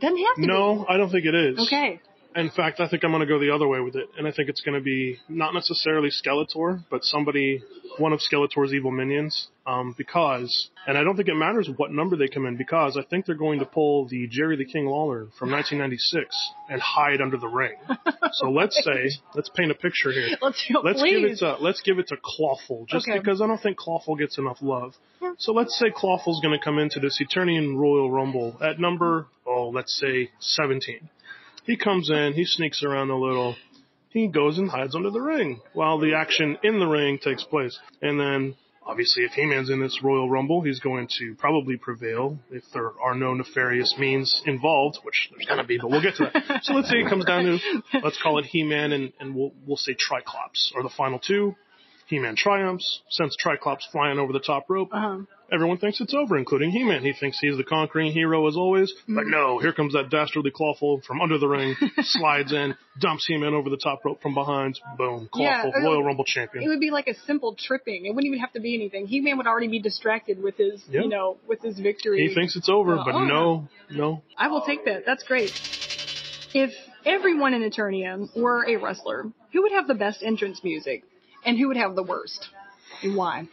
[0.00, 1.66] Doesn't have to no, I don't think it is.
[1.66, 2.00] Okay.
[2.36, 4.32] In fact, I think I'm going to go the other way with it, and I
[4.32, 7.62] think it's going to be not necessarily Skeletor, but somebody,
[7.96, 12.16] one of Skeletor's evil minions, um, because, and I don't think it matters what number
[12.16, 15.28] they come in, because I think they're going to pull the Jerry the King Lawler
[15.38, 16.34] from 1996
[16.70, 17.74] and hide under the ring.
[18.32, 20.28] So let's say, let's paint a picture here.
[20.42, 23.18] Let's Let's give it to let's give it to Clawful, just Okay.
[23.18, 24.94] because I don't think Clawful gets enough love.
[25.38, 29.70] So let's say Clawful's going to come into this Eternian Royal Rumble at number, oh,
[29.74, 31.08] let's say 17.
[31.68, 33.54] He comes in, he sneaks around a little,
[34.08, 37.78] he goes and hides under the ring while the action in the ring takes place.
[38.00, 38.54] And then,
[38.86, 43.14] obviously, if He-Man's in this Royal Rumble, he's going to probably prevail if there are
[43.14, 46.64] no nefarious means involved, which there's gonna be, but we'll get to that.
[46.64, 47.58] so let's say it comes down to,
[48.02, 51.54] let's call it He-Man and, and we'll, we'll say Triclops are the final two.
[52.08, 54.88] He-Man triumphs, sends Triclops flying over the top rope.
[54.92, 55.18] Uh-huh.
[55.50, 57.02] Everyone thinks it's over, including He-Man.
[57.02, 59.30] He thinks he's the conquering hero as always, but Mm.
[59.30, 63.70] no, here comes that dastardly Clawful from under the ring, slides in, dumps He-Man over
[63.70, 66.64] the top rope from behind, boom, Clawful, uh, Royal Rumble champion.
[66.64, 68.04] It would be like a simple tripping.
[68.04, 69.06] It wouldn't even have to be anything.
[69.06, 71.02] He-Man would already be distracted with his, Yeah.
[71.02, 72.26] you know, with his victory.
[72.28, 74.22] He thinks it's over, Uh, but oh, no, no.
[74.36, 75.04] I will take that.
[75.06, 75.50] That's great.
[76.54, 76.72] If
[77.06, 81.04] everyone in Eternia were a wrestler, who would have the best entrance music,
[81.48, 82.48] and who would have the worst,
[83.02, 83.48] and why?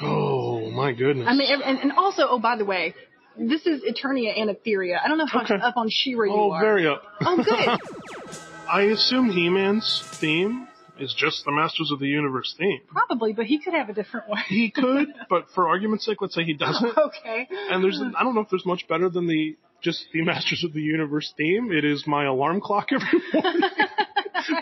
[0.00, 1.26] Oh my goodness.
[1.28, 2.94] I mean, and, and also, oh, by the way,
[3.36, 4.98] this is Eternia and Etheria.
[5.02, 5.54] I don't know how Okay.
[5.54, 6.60] up on She-Ra you oh, are.
[6.60, 7.02] very up.
[7.22, 8.38] Oh, good.
[8.70, 12.80] I assume He-Man's theme is just the Masters of the Universe theme.
[12.88, 14.42] Probably, but he could have a different one.
[14.48, 16.96] He could, but for argument's sake, let's say he doesn't.
[16.96, 17.48] okay.
[17.70, 20.74] And there's, I don't know if there's much better than the just the Masters of
[20.74, 21.72] the Universe theme.
[21.72, 23.62] It is my alarm clock every morning.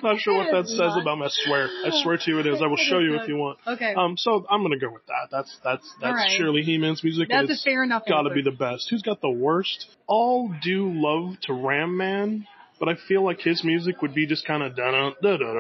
[0.03, 1.03] Not sure what that says not.
[1.03, 1.27] about me.
[1.27, 1.69] I swear.
[1.87, 2.61] I swear to you it is.
[2.62, 3.59] I will show you if you want.
[3.67, 3.95] Okay.
[3.95, 5.29] Um, so I'm gonna go with that.
[5.31, 6.31] That's that's that's right.
[6.38, 7.29] Shirley He-Man's music.
[7.29, 8.05] That's a fair enough.
[8.09, 8.35] Gotta answer.
[8.35, 8.88] be the best.
[8.91, 9.87] Who's got the worst?
[10.07, 12.47] All do love to Ram Man,
[12.79, 15.55] but I feel like his music would be just kind of da da da da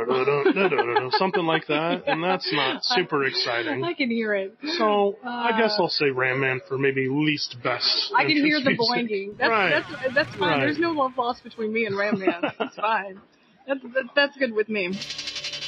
[0.52, 2.12] da da da something like that, yeah.
[2.12, 3.84] and that's not super exciting.
[3.84, 4.56] I can hear it.
[4.78, 8.12] So uh, I guess I'll say Ram Man for maybe least best.
[8.16, 8.78] I can hear the music.
[8.78, 9.38] boinging.
[9.38, 9.70] That's, right.
[9.70, 10.40] that's that's fine.
[10.40, 10.60] Right.
[10.60, 12.42] There's no love lost between me and Ram Man.
[12.60, 13.20] It's fine.
[13.68, 13.80] That's,
[14.16, 14.98] that's good with me.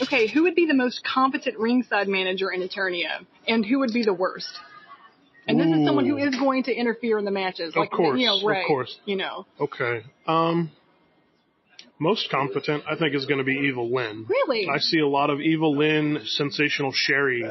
[0.03, 3.27] Okay, who would be the most competent ringside manager in Eternia?
[3.47, 4.49] And who would be the worst?
[5.47, 7.75] And this is someone who is going to interfere in the matches.
[7.75, 8.99] Of Like, course, you know, of course.
[9.05, 9.47] You know.
[9.61, 10.03] Okay.
[10.27, 10.71] Um,
[11.99, 14.27] most competent, I think, is going to be Evil Lynn.
[14.27, 14.69] Really?
[14.73, 17.45] I see a lot of Evil Lynn, Sensational Sherri.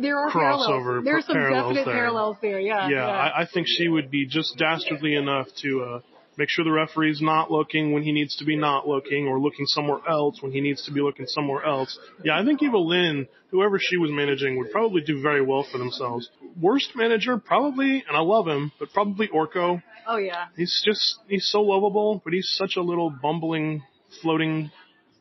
[0.00, 1.04] There are Crossover parallels.
[1.04, 1.94] There's some parallels definite there.
[1.94, 2.88] parallels there, yeah.
[2.88, 6.00] yeah, I, I think she would be just dastardly enough to uh,
[6.40, 9.66] make sure the referee's not looking when he needs to be not looking, or looking
[9.66, 11.98] somewhere else when he needs to be looking somewhere else.
[12.24, 15.76] Yeah, I think Evil Lynn, whoever she was managing, would probably do very well for
[15.76, 16.30] themselves.
[16.58, 19.82] Worst manager, probably, and I love him, but probably Orko.
[20.08, 20.46] Oh, yeah.
[20.56, 23.82] He's just he's so lovable, but he's such a little bumbling,
[24.22, 24.70] floating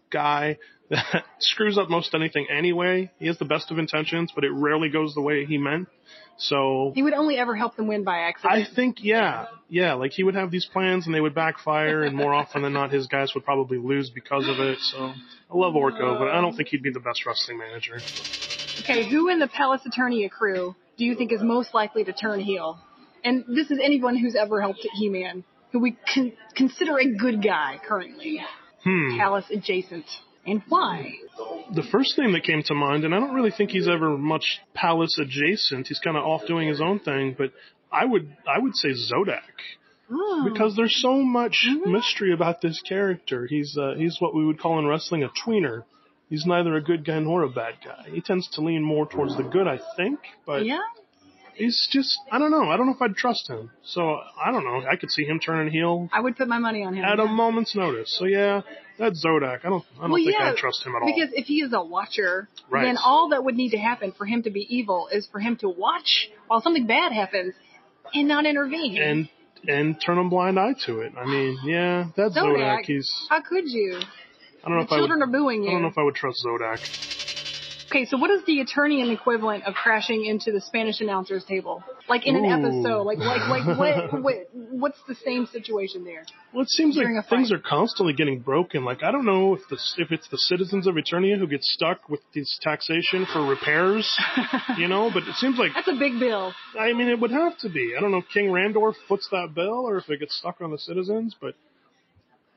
[0.09, 0.57] guy
[0.89, 3.11] that screws up most anything anyway.
[3.19, 5.89] He has the best of intentions, but it rarely goes the way he meant.
[6.39, 8.67] So He would only ever help them win by accident.
[8.69, 12.15] I think yeah, yeah, like he would have these plans and they would backfire, and
[12.15, 14.79] more often than not, his guys would probably lose because of it.
[14.79, 15.11] So
[15.51, 17.99] I love Orko, but I don't think he'd be the best wrestling manager.
[18.79, 22.39] Okay, who in the Palace Eternia crew do you think is most likely to turn
[22.39, 22.79] heel?
[23.23, 27.79] And this is anyone who's ever helped He-Man, who we con- consider a good guy
[27.85, 28.41] currently.
[28.85, 29.17] Hmm.
[29.17, 30.05] Palace adjacent.
[30.49, 31.13] And why?
[31.73, 34.59] The first name that came to mind, and I don't really think he's ever much
[34.73, 35.87] palace adjacent.
[35.87, 37.51] He's kind of off doing his own thing, but
[37.91, 39.41] I would I would say Zodak
[40.11, 40.47] Oh.
[40.51, 43.45] because there's so much mystery about this character.
[43.47, 45.83] He's uh, he's what we would call in wrestling a tweener.
[46.29, 48.05] He's neither a good guy nor a bad guy.
[48.11, 50.79] He tends to lean more towards the good, I think, but yeah?
[51.53, 52.69] he's just I don't know.
[52.71, 53.69] I don't know if I'd trust him.
[53.83, 54.01] So
[54.43, 54.81] I don't know.
[54.89, 57.05] I could see him turning heel I would put my money on him.
[57.05, 58.15] at a moment's notice.
[58.17, 58.61] So yeah,
[58.99, 59.59] that's Zodak.
[59.65, 61.11] I don't I don't well, think yeah, I'd trust him at all.
[61.13, 62.83] Because if he is a watcher, Right.
[62.83, 65.55] then all that would need to happen for him to be evil is for him
[65.57, 67.55] to watch while something bad happens
[68.13, 68.97] and not intervene.
[69.01, 69.29] and
[69.67, 71.13] and turn a blind eye to it.
[71.17, 72.57] I mean, yeah, that's Zodak.
[72.57, 73.99] Zodak, He's how could you?
[74.63, 75.69] I don't know The if I would, children are booing you.
[75.69, 77.18] I don't know if I would trust Zodak.
[77.89, 81.83] Okay, so what is the Eternian equivalent of crashing into the Spanish announcers table?
[82.07, 82.67] Like in an Ooh.
[82.67, 86.23] episode, like like like what, what what's the same situation there?
[86.53, 88.85] Well, it seems During like things are constantly getting broken.
[88.85, 92.09] Like I don't know if the if it's the citizens of Eternia who get stuck
[92.09, 94.19] with this taxation for repairs,
[94.77, 95.09] you know.
[95.11, 96.53] But it seems like That's a big bill.
[96.79, 97.95] I mean it would have to be.
[97.97, 100.69] I don't know if King Randor foots that bill or if it gets stuck on
[100.69, 101.55] the citizens, but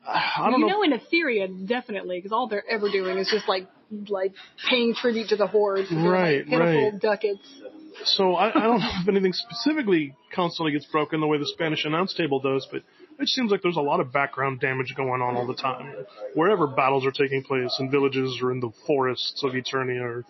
[0.07, 0.67] uh, I don't know.
[0.67, 0.81] you know.
[0.81, 3.67] know, in Etheria, definitely, because all they're ever doing is just like
[4.09, 4.33] like
[4.69, 5.89] paying tribute to the hordes.
[5.89, 6.99] for their, like, Right, right.
[7.01, 7.47] ducats.
[8.05, 11.85] So I, I don't know if anything specifically constantly gets broken the way the Spanish
[11.85, 12.81] announce table does, but
[13.19, 15.93] it seems like there's a lot of background damage going on all the time.
[16.33, 20.25] Wherever battles are taking place in villages or in the forests of Eternia or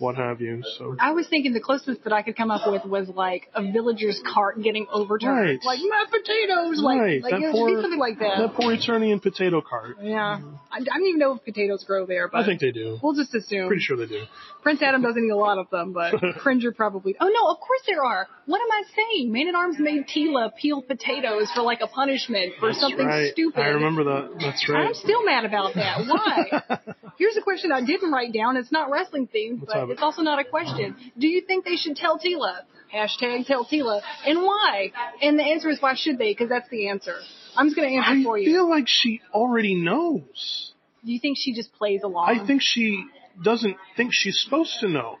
[0.00, 0.62] what have you.
[0.78, 3.62] So I was thinking the closest that I could come up with was like a
[3.62, 5.58] villager's cart getting overturned, Right.
[5.64, 8.38] like my potatoes, right, like like that poor be something like that.
[8.38, 9.98] that poor Eternian potato cart.
[10.02, 10.40] yeah,
[10.72, 12.98] I, I don't even know if potatoes grow there, but I think they do.
[13.02, 13.68] we'll just assume.
[13.68, 14.22] Pretty sure they do.
[14.62, 17.14] Prince Adam doesn't eat a lot of them, but Cringer probably.
[17.20, 18.26] Oh no, of course there are.
[18.50, 19.32] What am I saying?
[19.32, 23.30] Man at Arms made Teela peel potatoes for like a punishment for That's something right.
[23.30, 23.60] stupid.
[23.60, 24.40] I remember that.
[24.40, 24.88] That's right.
[24.88, 26.00] I'm still mad about that.
[26.08, 26.80] Why?
[27.18, 28.56] Here's a question I didn't write down.
[28.56, 29.90] It's not wrestling themed, Let's but it.
[29.92, 30.96] it's also not a question.
[31.16, 32.62] Do you think they should tell Teela?
[32.92, 34.00] Hashtag tell Teela.
[34.26, 34.90] And why?
[35.22, 36.32] And the answer is why should they?
[36.32, 37.14] Because that's the answer.
[37.56, 38.50] I'm just going to answer I for you.
[38.50, 40.72] I feel like she already knows.
[41.04, 42.28] Do you think she just plays along?
[42.28, 43.04] I think she
[43.40, 45.18] doesn't think she's supposed to know.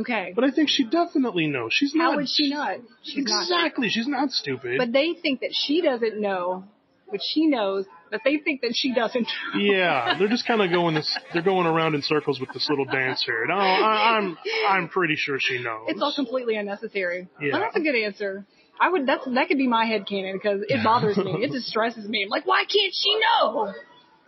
[0.00, 0.32] Okay.
[0.34, 1.72] But I think she definitely knows.
[1.72, 2.10] She's How not.
[2.12, 2.76] How would she not?
[3.02, 3.42] She's not.
[3.42, 3.88] exactly.
[3.88, 4.78] She's not stupid.
[4.78, 6.64] But they think that she doesn't know,
[7.10, 9.28] but she knows, but they think that she doesn't.
[9.58, 11.16] yeah, they're just kind of going this.
[11.32, 13.44] They're going around in circles with this little dance here.
[13.46, 14.36] No, I, I'm.
[14.68, 15.86] I'm pretty sure she knows.
[15.88, 17.28] It's all completely unnecessary.
[17.40, 17.52] Yeah.
[17.52, 18.46] Well, that's a good answer.
[18.80, 19.06] I would.
[19.06, 21.44] That's that could be my head canon because it bothers me.
[21.44, 22.22] It distresses me.
[22.24, 23.72] I'm like, why can't she know?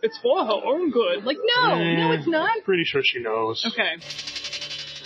[0.03, 1.23] It's for her own good.
[1.23, 2.57] Like, no, no, Eh, it's not.
[2.57, 3.65] I'm Pretty sure she knows.
[3.65, 3.95] Okay.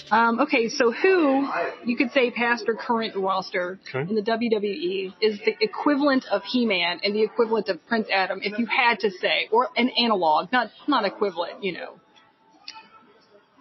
[0.09, 1.47] Um, okay, so who
[1.85, 4.09] you could say past or current roster Okay.
[4.09, 8.57] in the WWE is the equivalent of He-Man and the equivalent of Prince Adam, if
[8.57, 11.99] you had to say, or an analog, not not equivalent, you know.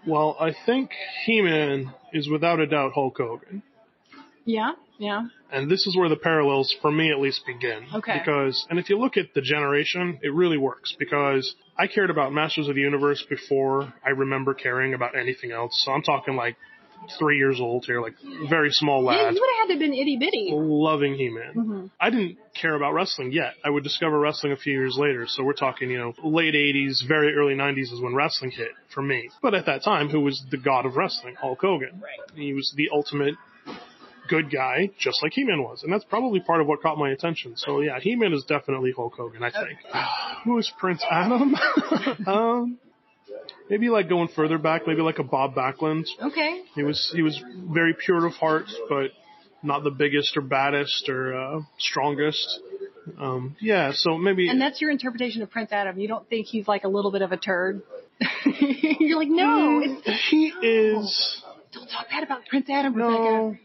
[0.06, 0.90] Well, I think
[1.24, 3.62] He-Man is without a doubt Hulk Hogan.
[4.44, 5.22] Yeah, yeah.
[5.50, 7.86] And this is where the parallels, for me at least, begin.
[7.92, 8.18] Okay.
[8.18, 12.32] Because, and if you look at the generation, it really works because I cared about
[12.32, 15.82] Masters of the Universe before I remember caring about anything else.
[15.84, 16.56] So I'm talking like
[17.18, 18.14] three years old here, like
[18.48, 19.16] very small lad.
[19.16, 20.50] Yeah, you would have had to have been itty bitty.
[20.52, 21.54] Loving He-Man.
[21.54, 21.90] Mhm.
[22.00, 23.54] I didn't care about wrestling yet.
[23.64, 25.26] I would discover wrestling a few years later.
[25.26, 29.02] So we're talking, you know, late 80s, very early 90s is when wrestling hit for
[29.02, 29.28] me.
[29.42, 31.34] But at that time, who was the god of wrestling?
[31.34, 32.00] Hulk Hogan.
[32.02, 32.30] Right.
[32.34, 33.34] He was the ultimate
[34.28, 35.82] good guy, just like He-Man was.
[35.82, 37.54] And that's probably part of what caught my attention.
[37.56, 39.78] So yeah, He-Man is definitely Hulk Hogan, I think.
[40.44, 41.54] who is Prince Adam?
[42.26, 42.78] um,
[43.70, 46.06] maybe like going further back, maybe like a Bob Backlund.
[46.22, 46.62] Okay.
[46.74, 49.10] He was he was very pure of heart, but
[49.62, 52.60] not the biggest or baddest or uh, strongest.
[53.18, 55.98] Um, yeah, so maybe And that's your interpretation of Prince Adam.
[55.98, 57.82] You don't think he's like a little bit of a turd.
[58.44, 61.42] You're like, no, he is.
[61.72, 63.56] don't talk bad about Prince Adam, No.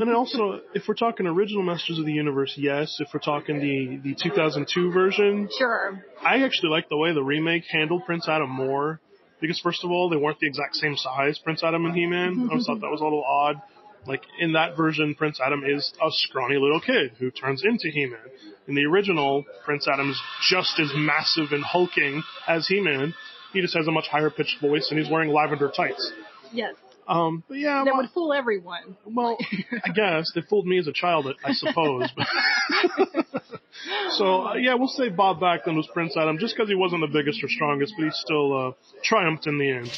[0.00, 2.96] And also, if we're talking original Masters of the Universe, yes.
[3.00, 6.04] If we're talking the the 2002 version, Sure.
[6.22, 9.00] I actually like the way the remake handled Prince Adam more.
[9.40, 12.48] Because first of all, they weren't the exact same size, Prince Adam and He-Man.
[12.48, 13.60] I always thought that was a little odd.
[14.06, 18.18] Like in that version, Prince Adam is a scrawny little kid who turns into He-Man.
[18.66, 23.14] In the original, Prince Adam is just as massive and hulking as He-Man.
[23.52, 26.12] He just has a much higher pitched voice and he's wearing lavender tights.
[26.52, 26.74] Yes.
[27.08, 28.96] Um, but yeah, That well, would fool everyone.
[29.06, 29.38] well,
[29.84, 32.10] I guess they fooled me as a child, I suppose.
[34.18, 37.06] so uh, yeah, we'll say Bob Backlund was Prince Adam just because he wasn't the
[37.06, 39.90] biggest or strongest, but he still uh, triumphed in the end.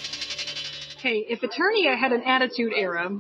[1.01, 3.11] Okay, if Eternia had an Attitude Era,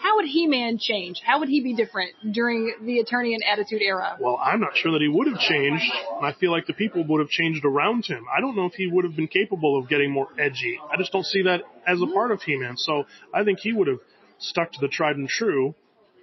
[0.00, 1.20] how would He-Man change?
[1.22, 4.16] How would he be different during the Eternian Attitude Era?
[4.18, 5.84] Well, I'm not sure that he would have changed.
[6.22, 8.24] I feel like the people would have changed around him.
[8.34, 10.80] I don't know if he would have been capable of getting more edgy.
[10.90, 12.78] I just don't see that as a part of He-Man.
[12.78, 14.00] So I think he would have
[14.38, 15.74] stuck to the tried and true.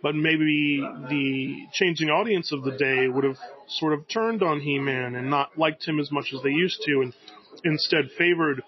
[0.01, 3.37] But maybe the changing audience of the day would have
[3.67, 7.01] sort of turned on He-Man and not liked him as much as they used to,
[7.01, 7.13] and
[7.63, 8.61] instead favored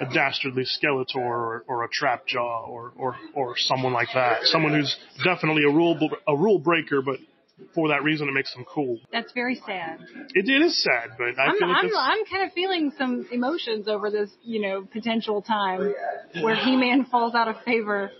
[0.00, 4.44] a dastardly Skeletor or, or a Trapjaw or, or or someone like that.
[4.44, 7.16] Someone who's definitely a rule a rule breaker, but
[7.74, 8.98] for that reason it makes them cool.
[9.12, 10.00] That's very sad.
[10.34, 13.26] It, it is sad, but I I'm, feel like I'm, I'm kind of feeling some
[13.30, 15.94] emotions over this, you know, potential time
[16.40, 18.10] where He-Man falls out of favor.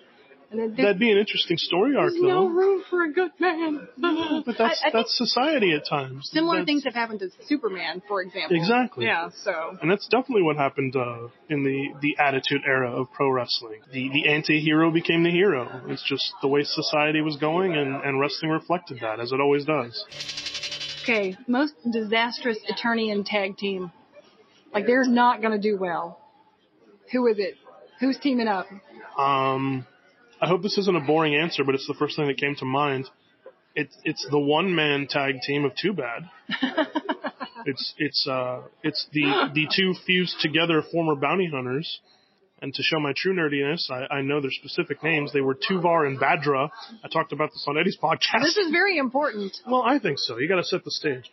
[0.54, 2.26] Then there's, that'd be an interesting story arc, though.
[2.26, 3.88] no room for a good man.
[4.44, 6.28] But that's I, I that's society at times.
[6.32, 8.56] similar That's- things have happened to Superman, for example.
[8.56, 9.06] Exactly.
[9.06, 9.76] Yeah, so.
[9.80, 13.80] And that's definitely what happened uh, in the, the attitude era of pro wrestling.
[13.92, 15.82] The the anti-hero became the hero.
[15.88, 19.64] It's just the way society was going, and, and wrestling reflected that, as it always
[19.64, 20.04] does.
[21.02, 23.90] Okay, most disastrous Eternian tag team.
[24.72, 26.18] Like, they're not going to do well.
[27.12, 27.56] Who is it?
[28.00, 28.66] Who's teaming up?
[29.18, 29.86] Um,
[30.42, 32.64] I hope this isn't a boring answer, but it's the first thing that came to
[32.64, 33.09] mind.
[33.76, 36.28] It's it's the one man tag team of Too Bad.
[37.64, 42.00] it's it's uh it's the the two fused together former bounty hunters.
[42.61, 45.33] And to show my true nerdiness, I, I know their specific names.
[45.33, 46.70] They were Tuvar and Badra.
[47.02, 48.42] I talked about this on Eddie's podcast.
[48.42, 49.57] This is very important.
[49.66, 50.38] Well, I think so.
[50.38, 51.28] You got to set the stage.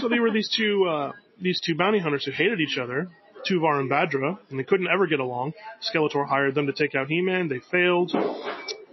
[0.00, 3.08] so they were these two uh, these two bounty hunters who hated each other,
[3.48, 5.52] Tuvar and Badra, and they couldn't ever get along.
[5.82, 7.48] Skeletor hired them to take out He-Man.
[7.48, 8.12] They failed.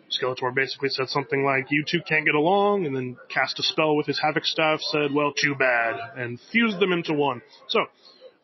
[0.10, 3.96] Skeletor basically said something like, "You two can't get along," and then cast a spell
[3.96, 4.82] with his Havoc staff.
[4.82, 7.42] Said, "Well, too bad," and fused them into one.
[7.68, 7.86] So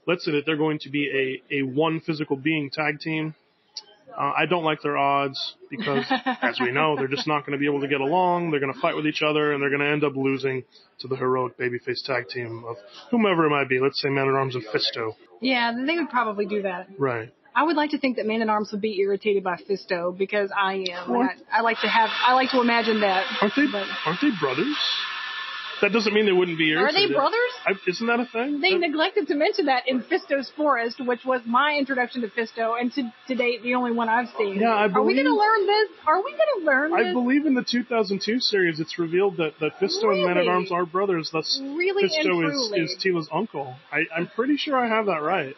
[0.06, 3.36] let's say that they're going to be a a one physical being tag team.
[4.18, 6.06] Uh, I don't like their odds because,
[6.42, 8.52] as we know, they're just not going to be able to get along.
[8.52, 10.64] They're going to fight with each other, and they're going to end up losing
[11.00, 12.76] to the heroic babyface tag team of
[13.12, 13.80] whomever it might be.
[13.80, 15.14] Let's say Man at Arms and Fisto.
[15.42, 16.88] Yeah, they would probably do that.
[16.98, 17.34] Right.
[17.56, 20.52] I would like to think that Man at Arms would be irritated by Fisto because
[20.56, 21.12] I am.
[21.12, 22.10] I, I like to have.
[22.26, 23.26] I like to imagine that.
[23.42, 23.68] Aren't they?
[23.72, 24.76] But Aren't they brothers?
[25.82, 26.96] That doesn't mean they wouldn't be irritated.
[26.96, 27.53] are they brothers?
[27.66, 28.62] I, isn't that a thing?
[28.62, 32.92] They neglected to mention that in Fisto's Forest, which was my introduction to Fisto, and
[32.94, 34.60] to, to date the only one I've seen.
[34.60, 35.90] Yeah, I believe, Are we going to learn this?
[36.06, 37.14] Are we going to learn I this?
[37.14, 40.86] believe in the 2002 series, it's revealed that, that Fisto and Man at Arms are
[40.86, 41.30] brothers.
[41.32, 43.76] Thus, Really Fisto is, is Teela's uncle.
[43.92, 45.56] I, I'm pretty sure I have that right.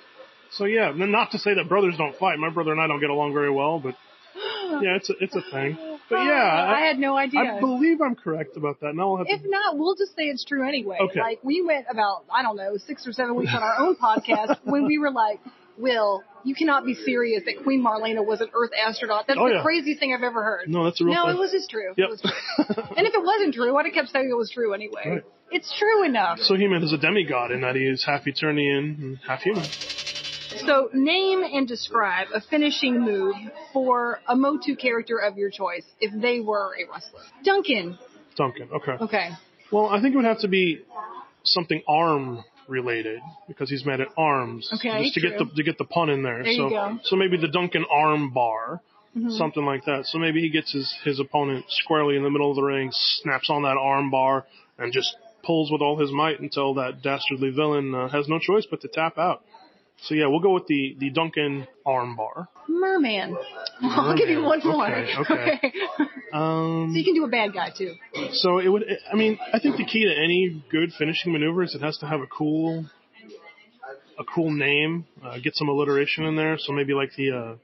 [0.51, 2.39] So yeah, not to say that brothers don't fight.
[2.39, 3.95] My brother and I don't get along very well, but
[4.35, 5.77] yeah, it's a it's a thing.
[6.09, 7.39] But yeah, I had no idea.
[7.41, 8.93] I believe I'm correct about that.
[8.95, 9.49] Now I'll have If to.
[9.49, 10.97] not, we'll just say it's true anyway.
[11.01, 11.19] Okay.
[11.19, 14.57] Like we went about I don't know six or seven weeks on our own podcast
[14.63, 15.39] when we were like,
[15.77, 19.25] "Will, you cannot be serious that Queen Marlena was an Earth astronaut.
[19.27, 19.61] That's Oh, the yeah.
[19.63, 21.93] craziest thing I've ever heard." No, that's a real No, it was just true.
[21.97, 22.07] Yep.
[22.07, 22.83] It was true.
[22.97, 25.01] and if it wasn't true, I'd have kept saying it was true anyway.
[25.05, 25.23] Right.
[25.51, 26.39] It's true enough.
[26.39, 29.63] So He-Man is a demigod in that he is half Eternian and half human.
[30.65, 33.35] So name and describe a finishing move
[33.73, 37.21] for a Motu character of your choice if they were a wrestler.
[37.43, 37.97] Duncan.
[38.35, 38.69] Duncan.
[38.73, 38.91] Okay.
[39.01, 39.29] Okay.
[39.71, 40.81] Well, I think it would have to be
[41.43, 44.69] something arm related because he's mad at arms.
[44.73, 46.43] Okay, Just to get the to get the pun in there.
[46.43, 46.99] There so you go.
[47.03, 48.81] so maybe the Duncan arm bar.
[49.15, 49.37] Mhm.
[49.37, 50.05] something like that.
[50.07, 53.49] So maybe he gets his his opponent squarely in the middle of the ring, snaps
[53.49, 54.45] on that arm bar,
[54.77, 58.65] and just pulls with all his might until that dastardly villain uh, has no choice
[58.69, 59.41] but to tap out.
[60.03, 62.49] So yeah, we'll go with the the Duncan arm bar.
[62.67, 63.37] Merman.
[63.81, 64.85] I'll give you one more.
[65.19, 65.73] Okay, okay.
[66.33, 67.93] Um, so you can do a bad guy too.
[68.33, 68.83] So it would.
[69.11, 72.07] I mean, I think the key to any good finishing maneuver is it has to
[72.07, 72.85] have a cool,
[74.19, 75.05] a cool name.
[75.23, 76.57] Uh, get some alliteration in there.
[76.59, 77.55] So maybe like the uh,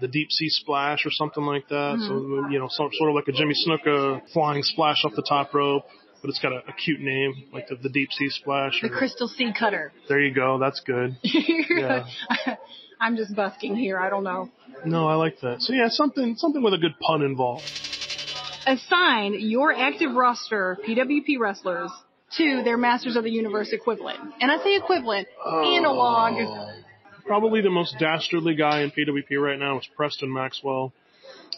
[0.00, 1.96] the deep sea splash or something like that.
[1.98, 2.06] Mm-hmm.
[2.06, 5.52] So you know, some, sort of like a Jimmy Snuka flying splash off the top
[5.54, 5.84] rope,
[6.22, 8.80] but it's got a, a cute name like the, the deep sea splash.
[8.80, 9.92] The Crystal Sea Cutter.
[10.08, 10.58] there you go.
[10.58, 11.16] That's good.
[11.24, 12.04] Yeah.
[13.00, 13.98] I'm just busking here.
[13.98, 14.48] I don't know.
[14.86, 15.60] No, I like that.
[15.60, 17.64] So yeah, something something with a good pun involved.
[18.64, 21.90] Assign your active roster PWP wrestlers
[22.36, 24.20] to their Masters of the Universe equivalent.
[24.40, 26.34] And I say equivalent, analog.
[27.26, 30.92] Probably the most dastardly guy in PWP right now is Preston Maxwell.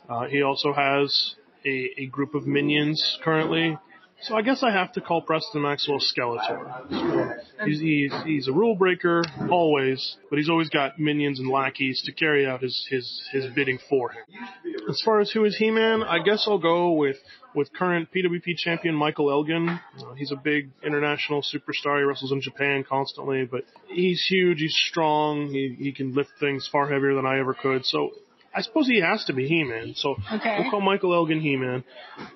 [0.08, 1.34] Uh, he also has
[1.64, 3.78] a, a group of minions currently.
[4.22, 7.36] So I guess I have to call Preston Maxwell Skeletor.
[7.66, 12.12] He's, he's, he's a rule breaker, always, but he's always got minions and lackeys to
[12.12, 14.22] carry out his, his, his bidding for him.
[14.88, 17.16] As far as who is He-Man, I guess I'll go with,
[17.54, 19.68] with current PWP champion Michael Elgin.
[19.68, 21.98] Uh, he's a big international superstar.
[21.98, 26.66] He wrestles in Japan constantly, but he's huge, he's strong, he, he can lift things
[26.70, 27.84] far heavier than I ever could.
[27.84, 28.12] So
[28.54, 29.94] I suppose he has to be He-Man.
[29.96, 30.58] So Okay.
[30.60, 31.82] we'll call Michael Elgin He-Man.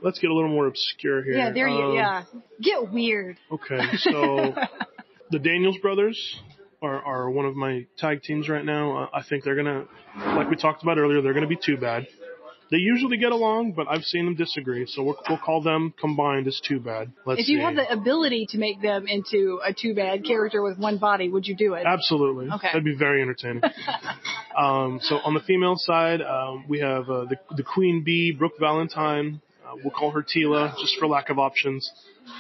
[0.03, 1.35] Let's get a little more obscure here.
[1.35, 2.23] Yeah, there you Um, yeah.
[2.61, 3.37] Get weird.
[3.53, 4.55] Okay, so
[5.31, 6.19] the Daniels brothers
[6.83, 9.05] are, are one of my tag teams right now.
[9.05, 9.85] Uh, I think they're gonna,
[10.17, 12.07] like we talked about earlier, they're gonna be too bad.
[12.71, 16.47] They usually get along, but I've seen them disagree, so we'll, we'll call them combined
[16.47, 17.11] as too bad.
[17.25, 17.63] Let's if you see.
[17.63, 21.47] had the ability to make them into a too bad character with one body, would
[21.47, 21.85] you do it?
[21.87, 22.51] Absolutely.
[22.51, 22.69] Okay.
[22.69, 23.63] That'd be very entertaining.
[24.57, 28.59] um, so on the female side, um, we have uh, the, the Queen Bee, Brooke
[28.61, 29.41] Valentine.
[29.67, 31.91] Uh, we'll call her Teela, just for lack of options.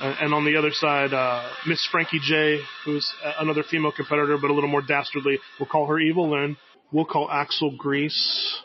[0.00, 4.36] Uh, and on the other side, uh, Miss Frankie J, who's a- another female competitor,
[4.38, 5.38] but a little more dastardly.
[5.58, 6.58] We'll call her Evil Lynn.
[6.92, 8.62] We'll call Axel Grease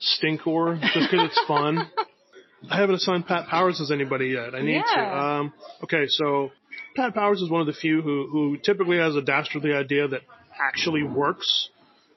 [0.00, 1.90] Stinkor, just because it's fun.
[2.70, 4.54] I haven't assigned Pat Powers as anybody yet.
[4.54, 5.00] I need to.
[5.00, 5.52] Um,
[5.84, 6.50] okay, so
[6.96, 10.22] Pat Powers is one of the few who, who typically has a dastardly idea that
[10.60, 11.70] actually works.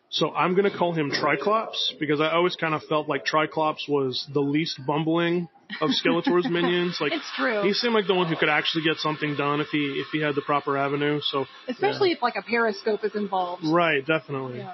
[0.10, 3.88] So I'm going to call him Triclops because I always kind of felt like Triclops
[3.88, 5.48] was the least bumbling
[5.82, 6.98] of Skeletor's minions.
[7.02, 7.64] Like It's true.
[7.64, 10.20] he seemed like the one who could actually get something done if he if he
[10.22, 11.20] had the proper avenue.
[11.22, 13.64] So Especially if like a periscope is involved.
[13.66, 14.60] right, definitely.
[14.60, 14.74] Yeah.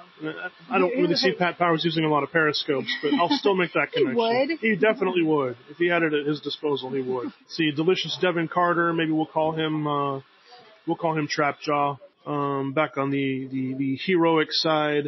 [0.70, 3.72] I don't really see Pat Powers using a lot of periscopes, but I'll still make
[3.74, 4.14] that connection.
[4.14, 4.58] He would.
[4.60, 5.56] He definitely would.
[5.70, 7.28] If he had it at his disposal, he would.
[7.48, 8.92] See, delicious Devin Carter.
[8.92, 9.86] Maybe we'll call him.
[9.86, 10.20] Uh,
[10.86, 11.98] we'll call him Trapjaw.
[12.26, 15.04] Um, back on the, the, the heroic side,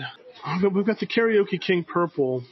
[0.47, 2.43] Oh, we've got the Karaoke King Purple,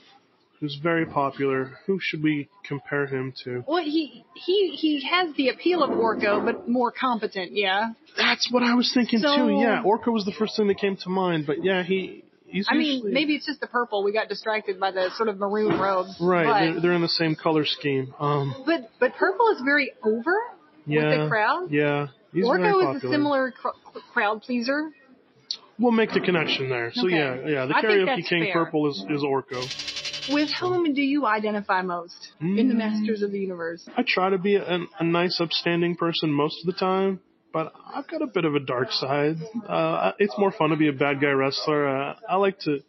[0.61, 1.73] who's very popular.
[1.87, 3.65] Who should we compare him to?
[3.67, 7.53] Well, he he he has the appeal of Orko, but more competent.
[7.53, 7.91] Yeah.
[8.17, 9.53] That's what I was thinking So- too.
[9.61, 12.75] Yeah, Orko was the first thing that came to mind, but yeah, he he's I
[12.75, 14.03] usually mean, maybe it's just the purple.
[14.05, 16.17] We got distracted by the sort of maroon robes.
[16.21, 16.45] right.
[16.47, 18.15] But, They're, they're in the same color scheme.
[18.19, 20.35] Um, but but purple is very over
[20.87, 21.71] yeah, with the crowd.
[21.71, 24.91] Yeah, he's Orko is a similar cr- crowd pleaser.
[25.79, 26.91] We'll make the connection there.
[26.93, 27.17] So Okay.
[27.17, 28.53] yeah, yeah, the Karaoke King fair.
[28.53, 29.63] Purple is is Orko.
[30.33, 32.69] With whom do you identify most in Mm.
[32.69, 33.89] the Masters of the Universe?
[33.97, 37.21] I try to be a, a nice, upstanding person most of the time,
[37.53, 39.37] but I've got a bit of a dark side.
[39.67, 41.89] Uh, it's more fun to be a bad guy wrestler.
[41.89, 42.81] Uh, I like to.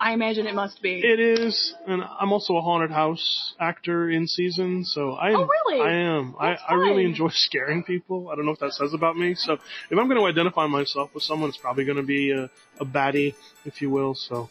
[0.00, 1.00] I imagine it must be.
[1.00, 5.36] It is, and I'm also a haunted house actor in season, so I am.
[5.40, 5.80] Oh, really?
[5.80, 6.36] I am.
[6.38, 8.28] I, I really enjoy scaring people.
[8.28, 9.34] I don't know what that says about me.
[9.34, 12.48] So if I'm going to identify myself with someone, it's probably going to be a,
[12.80, 13.34] a baddie,
[13.64, 14.14] if you will.
[14.14, 14.48] So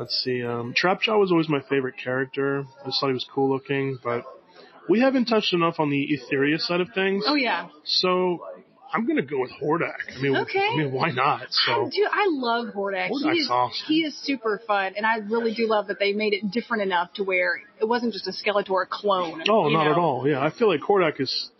[0.00, 0.42] let's see.
[0.42, 2.64] Um, Trapjaw was always my favorite character.
[2.82, 4.24] I just thought he was cool looking, but
[4.88, 7.24] we haven't touched enough on the Etheria side of things.
[7.26, 7.68] Oh yeah.
[7.84, 8.40] So
[8.92, 10.16] I'm going to go with Hordak.
[10.16, 10.58] I mean, Okay.
[10.72, 11.46] I mean, why not?
[11.50, 13.10] So Dude, I love Hordak.
[13.10, 13.86] Hordak's he is, awesome.
[13.86, 17.12] He is super fun, and I really do love that they made it different enough
[17.14, 19.44] to where it wasn't just a Skeletor clone.
[19.48, 19.92] Oh, not know?
[19.92, 20.26] at all.
[20.28, 21.50] Yeah, I feel like Hordak is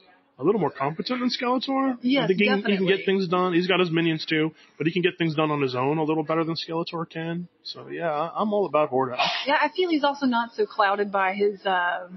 [0.41, 1.99] a little more competent than Skeletor.
[2.01, 3.53] Yes, I think he, can- he can get things done.
[3.53, 6.03] He's got his minions too, but he can get things done on his own a
[6.05, 7.47] little better than Skeletor can.
[7.63, 9.19] So yeah, I'm all about Hordak.
[9.47, 11.65] Yeah, I feel he's also not so clouded by his.
[11.67, 12.09] Uh,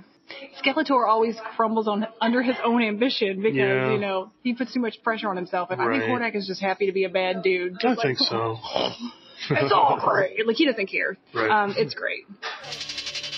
[0.64, 3.92] Skeletor always crumbles on under his own ambition because Yeah.
[3.92, 6.10] you know he puts too much pressure on himself, and I think Right.
[6.10, 7.76] Hordak is just happy to be a bad dude.
[7.84, 8.58] I like, think so.
[9.50, 10.48] It's all great.
[10.48, 11.18] Like he doesn't care.
[11.34, 11.50] Right.
[11.50, 12.24] Um, it's great.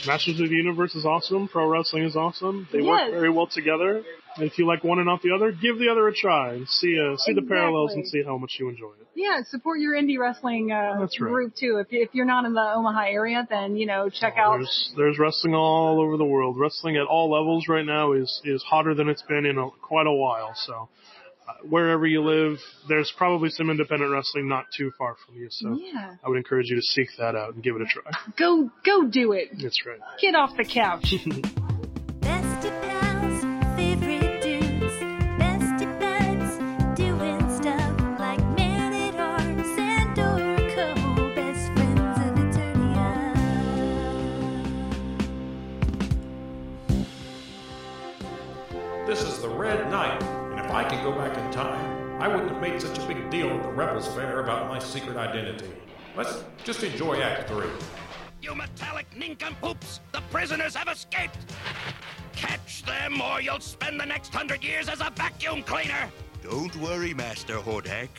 [0.08, 1.48] Masters of the Universe is awesome.
[1.48, 2.68] Pro wrestling is awesome.
[2.72, 4.04] They work very well together.
[4.36, 6.68] And if you like one and not the other, give the other a try and
[6.68, 9.08] see uh, see the parallels and see how much you enjoy it.
[9.16, 11.10] Yeah, support your indie wrestling uh, right.
[11.18, 11.78] group too.
[11.78, 14.58] If if you're not in the Omaha area, then you know check out.
[14.58, 16.58] There's there's wrestling all over the world.
[16.60, 20.08] Wrestling at all levels right now is is hotter than it's been in a, quite
[20.08, 20.54] a while.
[20.56, 20.90] So
[21.48, 22.58] Uh, wherever you live,
[22.90, 25.48] there's probably some independent wrestling not too far from you.
[25.52, 26.16] So Yeah.
[26.26, 28.12] I would encourage you to seek that out and give it a try.
[28.36, 29.50] Go go do it.
[29.62, 30.00] That's right.
[30.20, 31.14] Get off the couch.
[51.06, 54.08] go back in time, I wouldn't have made such a big deal at the Rebels
[54.16, 55.70] Fair about my secret identity.
[56.18, 57.68] Let's just enjoy Act 3.
[58.42, 60.00] You metallic nincompoops!
[60.14, 61.38] The prisoners have escaped!
[62.36, 66.10] Catch them, or you'll spend the next hundred years as a vacuum cleaner!
[66.42, 68.10] Don't worry, Master Hordak.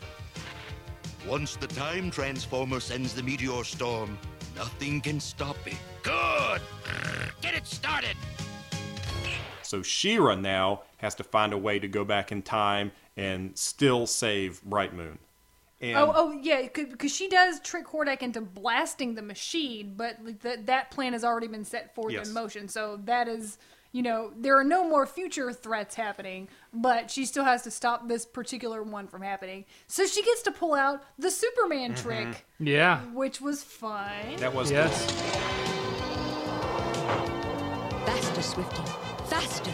[1.26, 4.16] Once the time transformer sends the meteor storm,
[4.54, 5.74] nothing can stop it.
[6.04, 6.60] Good!
[7.42, 8.16] Get it started!
[9.66, 14.06] So She-Ra now has to find a way to go back in time and still
[14.06, 15.18] save Bright Moon.
[15.80, 20.40] And Oh, oh yeah, because she does trick Hordak into blasting the machine, but like,
[20.40, 22.28] that that plan has already been set forth Yes.
[22.28, 22.68] in motion.
[22.68, 23.58] So that is,
[23.92, 28.08] you know, there are no more future threats happening, but she still has to stop
[28.08, 29.66] this particular one from happening.
[29.86, 32.02] So she gets to pull out the Superman Mm-hmm.
[32.08, 33.00] trick, Yeah.
[33.12, 34.36] which was fun.
[34.36, 35.04] that was Yes.
[38.06, 39.05] Faster, Swifty.
[39.28, 39.72] Faster.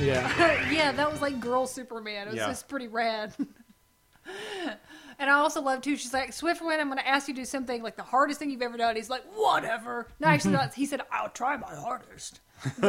[0.00, 0.70] Yeah.
[0.70, 2.28] yeah, that was like girl Superman.
[2.28, 2.48] It was Yeah.
[2.48, 3.34] just pretty rad.
[5.18, 5.96] and I also love too.
[5.96, 8.50] She's like, Swiftwind, I'm going to ask you to do something like the hardest thing
[8.50, 8.96] you've ever done.
[8.96, 10.08] He's like, whatever.
[10.20, 10.62] No, actually, mm-hmm.
[10.66, 10.74] not.
[10.74, 12.40] He said, I'll try my hardest.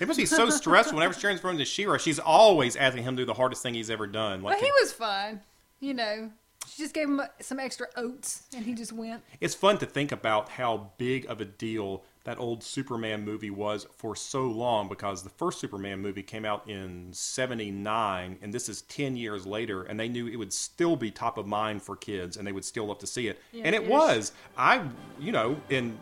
[0.00, 1.96] It must be so stressful whenever she transforms into She-Ra.
[1.96, 4.42] She's always asking him to do the hardest thing he's ever done.
[4.42, 5.40] But Like he was fun.
[5.80, 6.30] You know,
[6.68, 9.22] she just gave him uh, some extra oats, and he just went.
[9.40, 13.86] it's fun to think about how big of a deal that old Superman movie was
[13.96, 18.82] for so long because the first Superman movie came out in 79 and this is
[18.82, 22.36] 10 years later and they knew it would still be top of mind for kids
[22.36, 23.40] and they would still love to see it.
[23.52, 23.88] Yeah, and it ish.
[23.88, 24.32] was.
[24.56, 24.84] I,
[25.18, 25.98] you know, in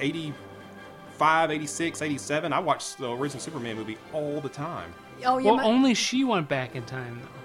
[0.00, 4.92] 85, 86, 87, I watched the original Superman movie all the time.
[5.24, 5.46] Oh, yeah.
[5.46, 7.41] Well, my- only she went back in time though.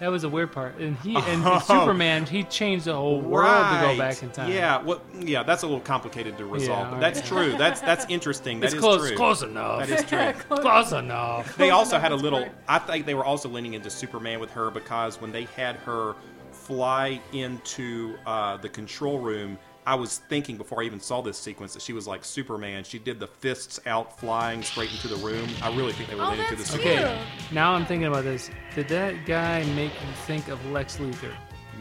[0.00, 0.78] That was a weird part.
[0.78, 1.58] And he and Oh.
[1.60, 4.50] Superman, he changed the whole world to go back in time.
[4.50, 7.48] Yeah, well, yeah, that's a little complicated to resolve, Yeah, but that's right.
[7.50, 7.58] true.
[7.58, 8.60] That's that's interesting.
[8.60, 9.16] That It's is close- true.
[9.16, 9.86] close enough.
[9.86, 10.32] That is true.
[10.56, 11.54] Close enough.
[11.56, 12.48] They also had a little.
[12.66, 16.14] I think they were also leaning into Superman with her because when they had her
[16.50, 21.72] fly into uh, the control room, I was thinking before I even saw this sequence
[21.74, 22.84] that she was like Superman.
[22.84, 25.48] She did the fists out flying straight into the room.
[25.62, 26.98] I really think they were Oh, leaning to the that's Superman.
[27.04, 27.22] Okay,
[27.52, 28.50] now I'm thinking about this.
[28.74, 31.32] Did that guy make you think of Lex Luthor?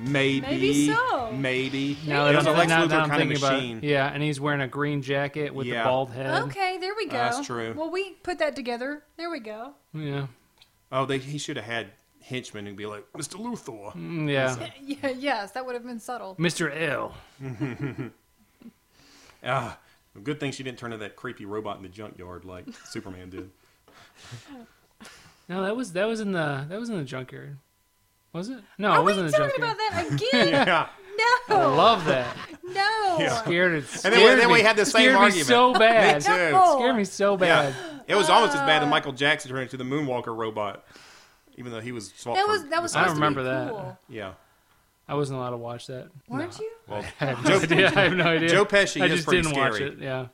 [0.02, 0.40] Maybe.
[0.42, 1.32] Maybe so.
[1.34, 1.98] Maybe.
[2.08, 3.54] Now it that was a I'm, Lex now that Luthor I'm kind of thinking about
[3.54, 3.80] it, machine.
[3.84, 5.84] yeah, and he's wearing a green jacket with Yeah.
[5.84, 6.44] the bald head.
[6.44, 7.12] okay, there we go.
[7.14, 7.74] That's true.
[7.76, 9.04] Well, we put that together.
[9.18, 9.74] There we go.
[9.94, 10.28] Yeah,
[10.92, 11.88] Oh, they, he should have had
[12.30, 13.36] henchmen and be like, Mr.
[13.36, 13.94] Luthor.
[13.96, 14.56] Mm, yeah.
[14.82, 16.36] Yeah, yes, that would have been subtle.
[16.40, 16.70] Mr.
[16.90, 17.14] L.
[19.44, 19.78] Ah,
[20.22, 23.50] good thing she didn't turn into that creepy robot in the junkyard like Superman did.
[25.48, 27.58] No, that was that was in the that was in the junkyard.
[28.34, 28.60] Was it?
[28.78, 29.78] No, Are it wasn't in the talking junkyard.
[29.94, 30.48] about that again?
[30.50, 30.88] Yeah.
[31.50, 31.56] No.
[31.58, 32.36] I love that.
[32.64, 33.28] No.
[33.44, 34.06] Scared it.
[34.06, 36.18] And then we- then we had the same scared me so bad.
[36.18, 36.52] Me too.
[36.52, 36.76] No.
[36.78, 37.74] Scared me so bad.
[37.74, 38.00] Yeah.
[38.08, 40.84] It was almost as bad as Michael Jackson turning into the Moonwalker robot,
[41.60, 42.12] even though he was.
[42.16, 42.34] small.
[42.34, 42.94] That was that was.
[42.94, 43.70] the I supposed to be remember that.
[43.72, 43.98] cool.
[44.10, 44.32] Yeah.
[45.08, 46.10] I wasn't allowed to watch that.
[46.28, 46.72] Weren't you?
[46.88, 47.88] Well, I have Joe, no idea.
[47.88, 48.50] I have no idea.
[48.50, 49.98] Joe Pesci I just pretty didn't watch it.
[50.00, 50.28] Yeah.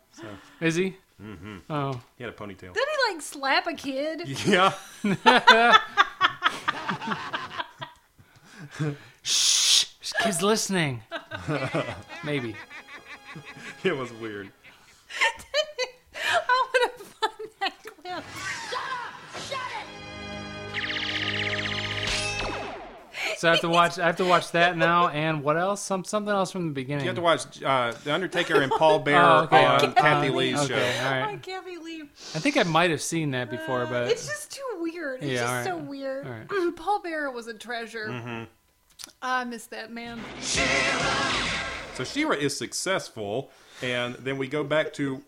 [0.61, 0.95] Is he?
[1.21, 1.57] Mm-hmm.
[1.69, 2.01] Oh.
[2.17, 2.73] he had a ponytail.
[2.73, 4.27] Did he like slap a kid?
[4.45, 4.73] Yeah.
[9.23, 9.85] Shh.
[10.21, 11.01] Kid's listening.
[12.23, 12.55] Maybe.
[13.83, 14.49] it was weird.
[16.13, 18.23] I want to find that clip.
[23.39, 23.99] So I have to watch.
[23.99, 25.81] I have to watch that now, and what else?
[25.81, 27.03] Some something else from the beginning.
[27.03, 29.65] You have to watch uh, The Undertaker and Paul Bear Oh, okay.
[29.65, 30.67] on Uh, Kathie uh, Lee's okay,
[30.97, 31.03] show.
[31.05, 31.41] all I right.
[31.41, 31.65] can't
[32.35, 35.21] I think I might have seen that before, but it's just too weird.
[35.21, 35.65] It's Yeah, just all right.
[35.65, 36.25] so weird.
[36.25, 36.75] All right.
[36.75, 38.07] Paul Bearer was a treasure.
[38.09, 38.43] Mm-hmm.
[39.21, 40.19] I miss that man.
[41.95, 45.21] So She-Ra is successful, and then we go back to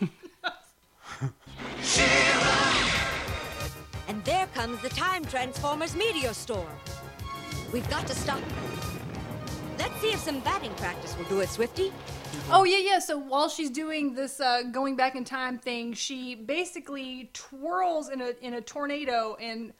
[1.20, 1.32] And
[4.26, 6.66] there comes the Time Transformers Meteor Storm.
[7.72, 8.44] We've got to stop it.
[9.78, 11.92] Let's see if some batting practice will do it, Swifty.
[12.50, 12.98] Oh yeah, yeah.
[12.98, 18.20] So while she's doing this uh, going back in time thing, she basically twirls in
[18.20, 19.72] a in a tornado and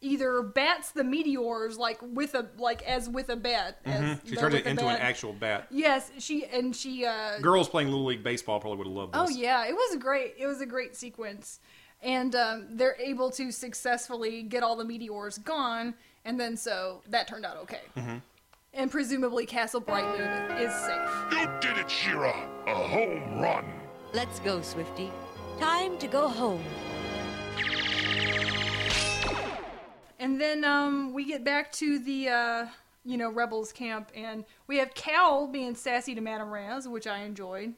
[0.00, 3.78] either bats the meteors like with a like as with a bat.
[3.84, 4.28] as Mhm.
[4.28, 5.66] She though turned it a into an actual bat.
[5.70, 7.04] Yes, she and she.
[7.04, 9.20] Uh, Girls playing Little League Baseball probably would have loved this.
[9.22, 10.34] Oh yeah, it was great.
[10.38, 11.60] It was a great sequence,
[12.04, 15.94] and um, they're able to successfully get all the meteors gone,
[16.24, 17.80] and then so that turned out okay.
[17.96, 18.22] Mhm.
[18.74, 21.08] And presumably Castle Brightmoon is safe.
[21.32, 22.34] You did it, She-Ra!
[22.66, 23.64] A home run!
[24.12, 25.10] Let's go, Swifty.
[25.58, 26.62] Time to go home.
[30.18, 32.66] And then um, we get back to the uh,
[33.04, 37.18] you know rebels camp, and we have Kowl being sassy to Madame Raz, which I
[37.20, 37.74] enjoyed.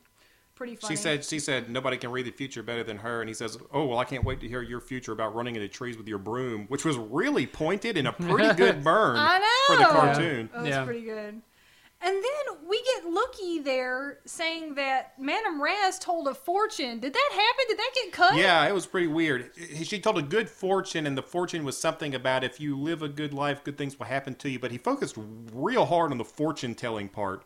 [0.57, 0.97] Pretty funny.
[0.97, 3.59] She said, "She said nobody can read the future better than her." And he says,
[3.73, 6.19] "Oh well, I can't wait to hear your future about running into trees with your
[6.19, 10.51] broom," which was really pointed and a pretty good burn I know for the cartoon.
[10.55, 11.43] That was pretty good.
[12.03, 17.01] And then we get Loo-Kee there saying that Madame Raz told a fortune.
[17.01, 17.65] Did that happen?
[17.69, 18.37] Did that get cut?
[18.37, 19.51] Yeah, it was pretty weird.
[19.83, 23.09] She told a good fortune, and the fortune was something about if you live a
[23.09, 24.59] good life, good things will happen to you.
[24.59, 25.17] But he focused
[25.53, 27.45] real hard on the fortune telling part.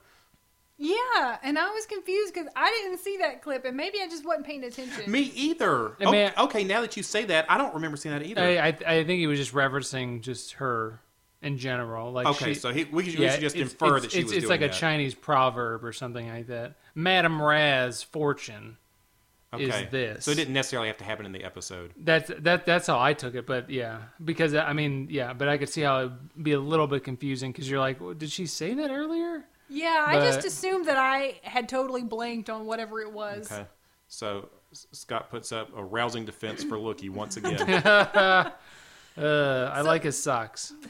[0.82, 4.24] Yeah, and I was confused because I didn't see that clip, and maybe I just
[4.24, 5.12] wasn't paying attention.
[5.12, 5.92] Me either.
[6.00, 8.40] I mean- Oh, okay, now that you say that, I don't remember seeing that either.
[8.40, 10.98] I, I I think he was just referencing just her
[11.42, 12.12] in general.
[12.12, 14.24] Like Okay, she- so he- we should- we should just infer it's, that she it's,
[14.28, 14.74] was It's doing like that.
[14.74, 16.76] a Chinese proverb or something like that.
[16.94, 18.78] Madam Raz fortune
[19.52, 19.64] okay.
[19.64, 20.24] is this.
[20.24, 21.92] So it didn't necessarily have to happen in the episode.
[21.98, 22.64] That's that.
[22.64, 23.46] That's how I took it.
[23.46, 26.86] But yeah, because I mean, yeah, but I could see how it'd be a little
[26.86, 29.44] bit confusing because you're like, well, did she say that earlier?
[29.70, 33.50] Yeah, I just assumed that I had totally blanked on whatever it was.
[33.50, 33.64] Okay.
[34.08, 37.60] So Scott puts up a rousing defense for Loo-Kee once again.
[37.86, 38.50] uh,
[39.16, 40.72] I like his socks.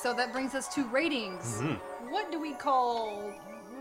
[0.00, 1.60] So that brings us to ratings.
[1.60, 1.76] Mhm.
[2.10, 3.32] What do we call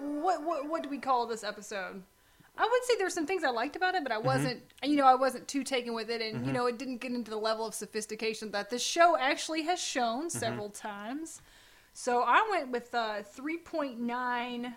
[0.02, 2.02] what what what do we call this episode?
[2.58, 5.06] I would say there's some things I liked about it, but I wasn't you know,
[5.06, 6.56] I wasn't too taken with it and you Mhm.
[6.56, 10.30] know, it didn't get into the level of sophistication that this show actually has shown
[10.30, 11.42] several times.
[11.94, 14.76] So I went with uh 3.9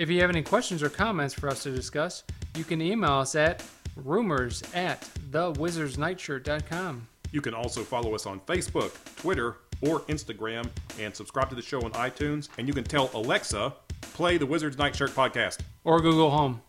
[0.00, 2.24] If you have any questions or comments for us to discuss,
[2.56, 3.62] you can email us at
[3.96, 7.06] rumors at thewizardsnightshirt.com.
[7.32, 11.82] You can also follow us on Facebook, Twitter, or Instagram, and subscribe to the show
[11.82, 12.48] on iTunes.
[12.56, 13.74] And you can tell Alexa,
[14.14, 15.58] play the Wizards Nightshirt podcast.
[15.84, 16.62] Or Google Home.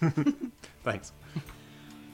[0.84, 1.10] Thanks.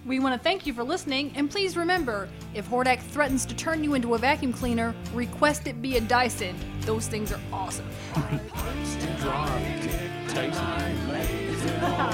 [0.06, 3.82] We want to thank you for listening, and please remember if Hordak threatens to turn
[3.82, 6.54] you into a vacuum cleaner, request it be a Dyson.
[6.82, 7.86] Those things are awesome.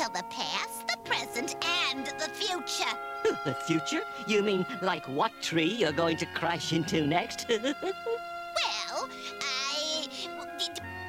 [0.04, 1.56] tell the past, the present,
[1.90, 2.98] and the future.
[3.46, 4.02] The future?
[4.28, 7.50] You mean like what tree you're going to crash into next?
[7.50, 9.10] Well,
[9.42, 10.08] I.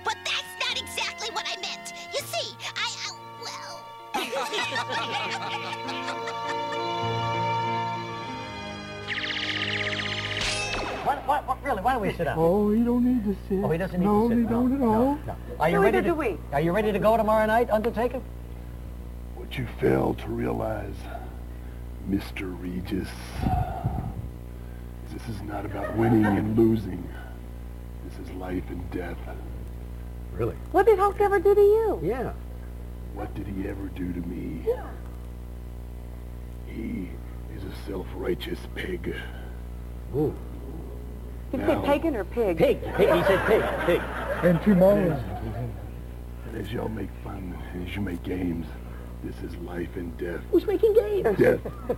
[0.05, 1.93] But that's not exactly what I meant.
[2.13, 2.89] You see, I.
[3.45, 3.75] Well.
[11.05, 12.39] What, what, what, really, why don't we sit down?
[12.39, 13.65] Oh, you don't need to sit.
[13.65, 14.39] Oh, he doesn't need no, to sit.
[14.39, 15.19] he don't at all.
[15.27, 15.37] no.
[15.61, 16.39] Are you ready Neither to, do we.
[16.53, 18.23] Are you ready to go tomorrow night, Undertaker?
[19.55, 20.97] What you fail to realize,
[22.11, 22.61] Mr.
[22.61, 23.07] Regis,
[25.13, 27.09] this is not about winning and losing.
[28.05, 29.17] This is life and death.
[30.33, 30.57] Really?
[30.73, 32.01] What did Hulk ever do to you?
[32.03, 32.33] Yeah.
[33.15, 34.65] What did he ever do to me?
[34.67, 34.89] Yeah.
[36.67, 37.11] He
[37.57, 39.15] is a self-righteous pig.
[40.17, 40.35] Ooh.
[41.53, 42.59] You Now- said pagan or pig?
[42.59, 42.83] Pig.
[42.83, 43.09] Pig.
[43.09, 43.63] He said pig.
[43.87, 44.03] Pig.
[44.43, 45.17] And tomorrow.
[46.49, 48.67] And as y'all make fun, as you make games,
[49.25, 50.41] this is life and death.
[50.51, 51.39] Who's making games?
[51.39, 51.61] Death.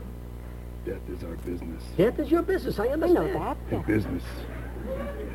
[0.85, 1.83] Death is our business.
[1.97, 2.79] Death is your business.
[2.79, 3.35] I understand.
[3.35, 3.57] that.
[3.73, 4.23] And business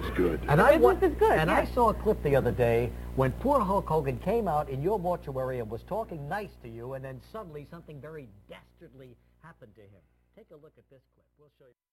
[0.02, 0.40] is good.
[0.48, 3.34] And I wa- Business is good, And I saw a clip the other day when
[3.34, 7.04] poor Hulk Hogan came out in your mortuary and was talking nice to you, and
[7.04, 10.02] then suddenly something very dastardly happened to him.
[10.38, 11.26] Take a look at this clip.
[11.38, 11.91] We'll show you.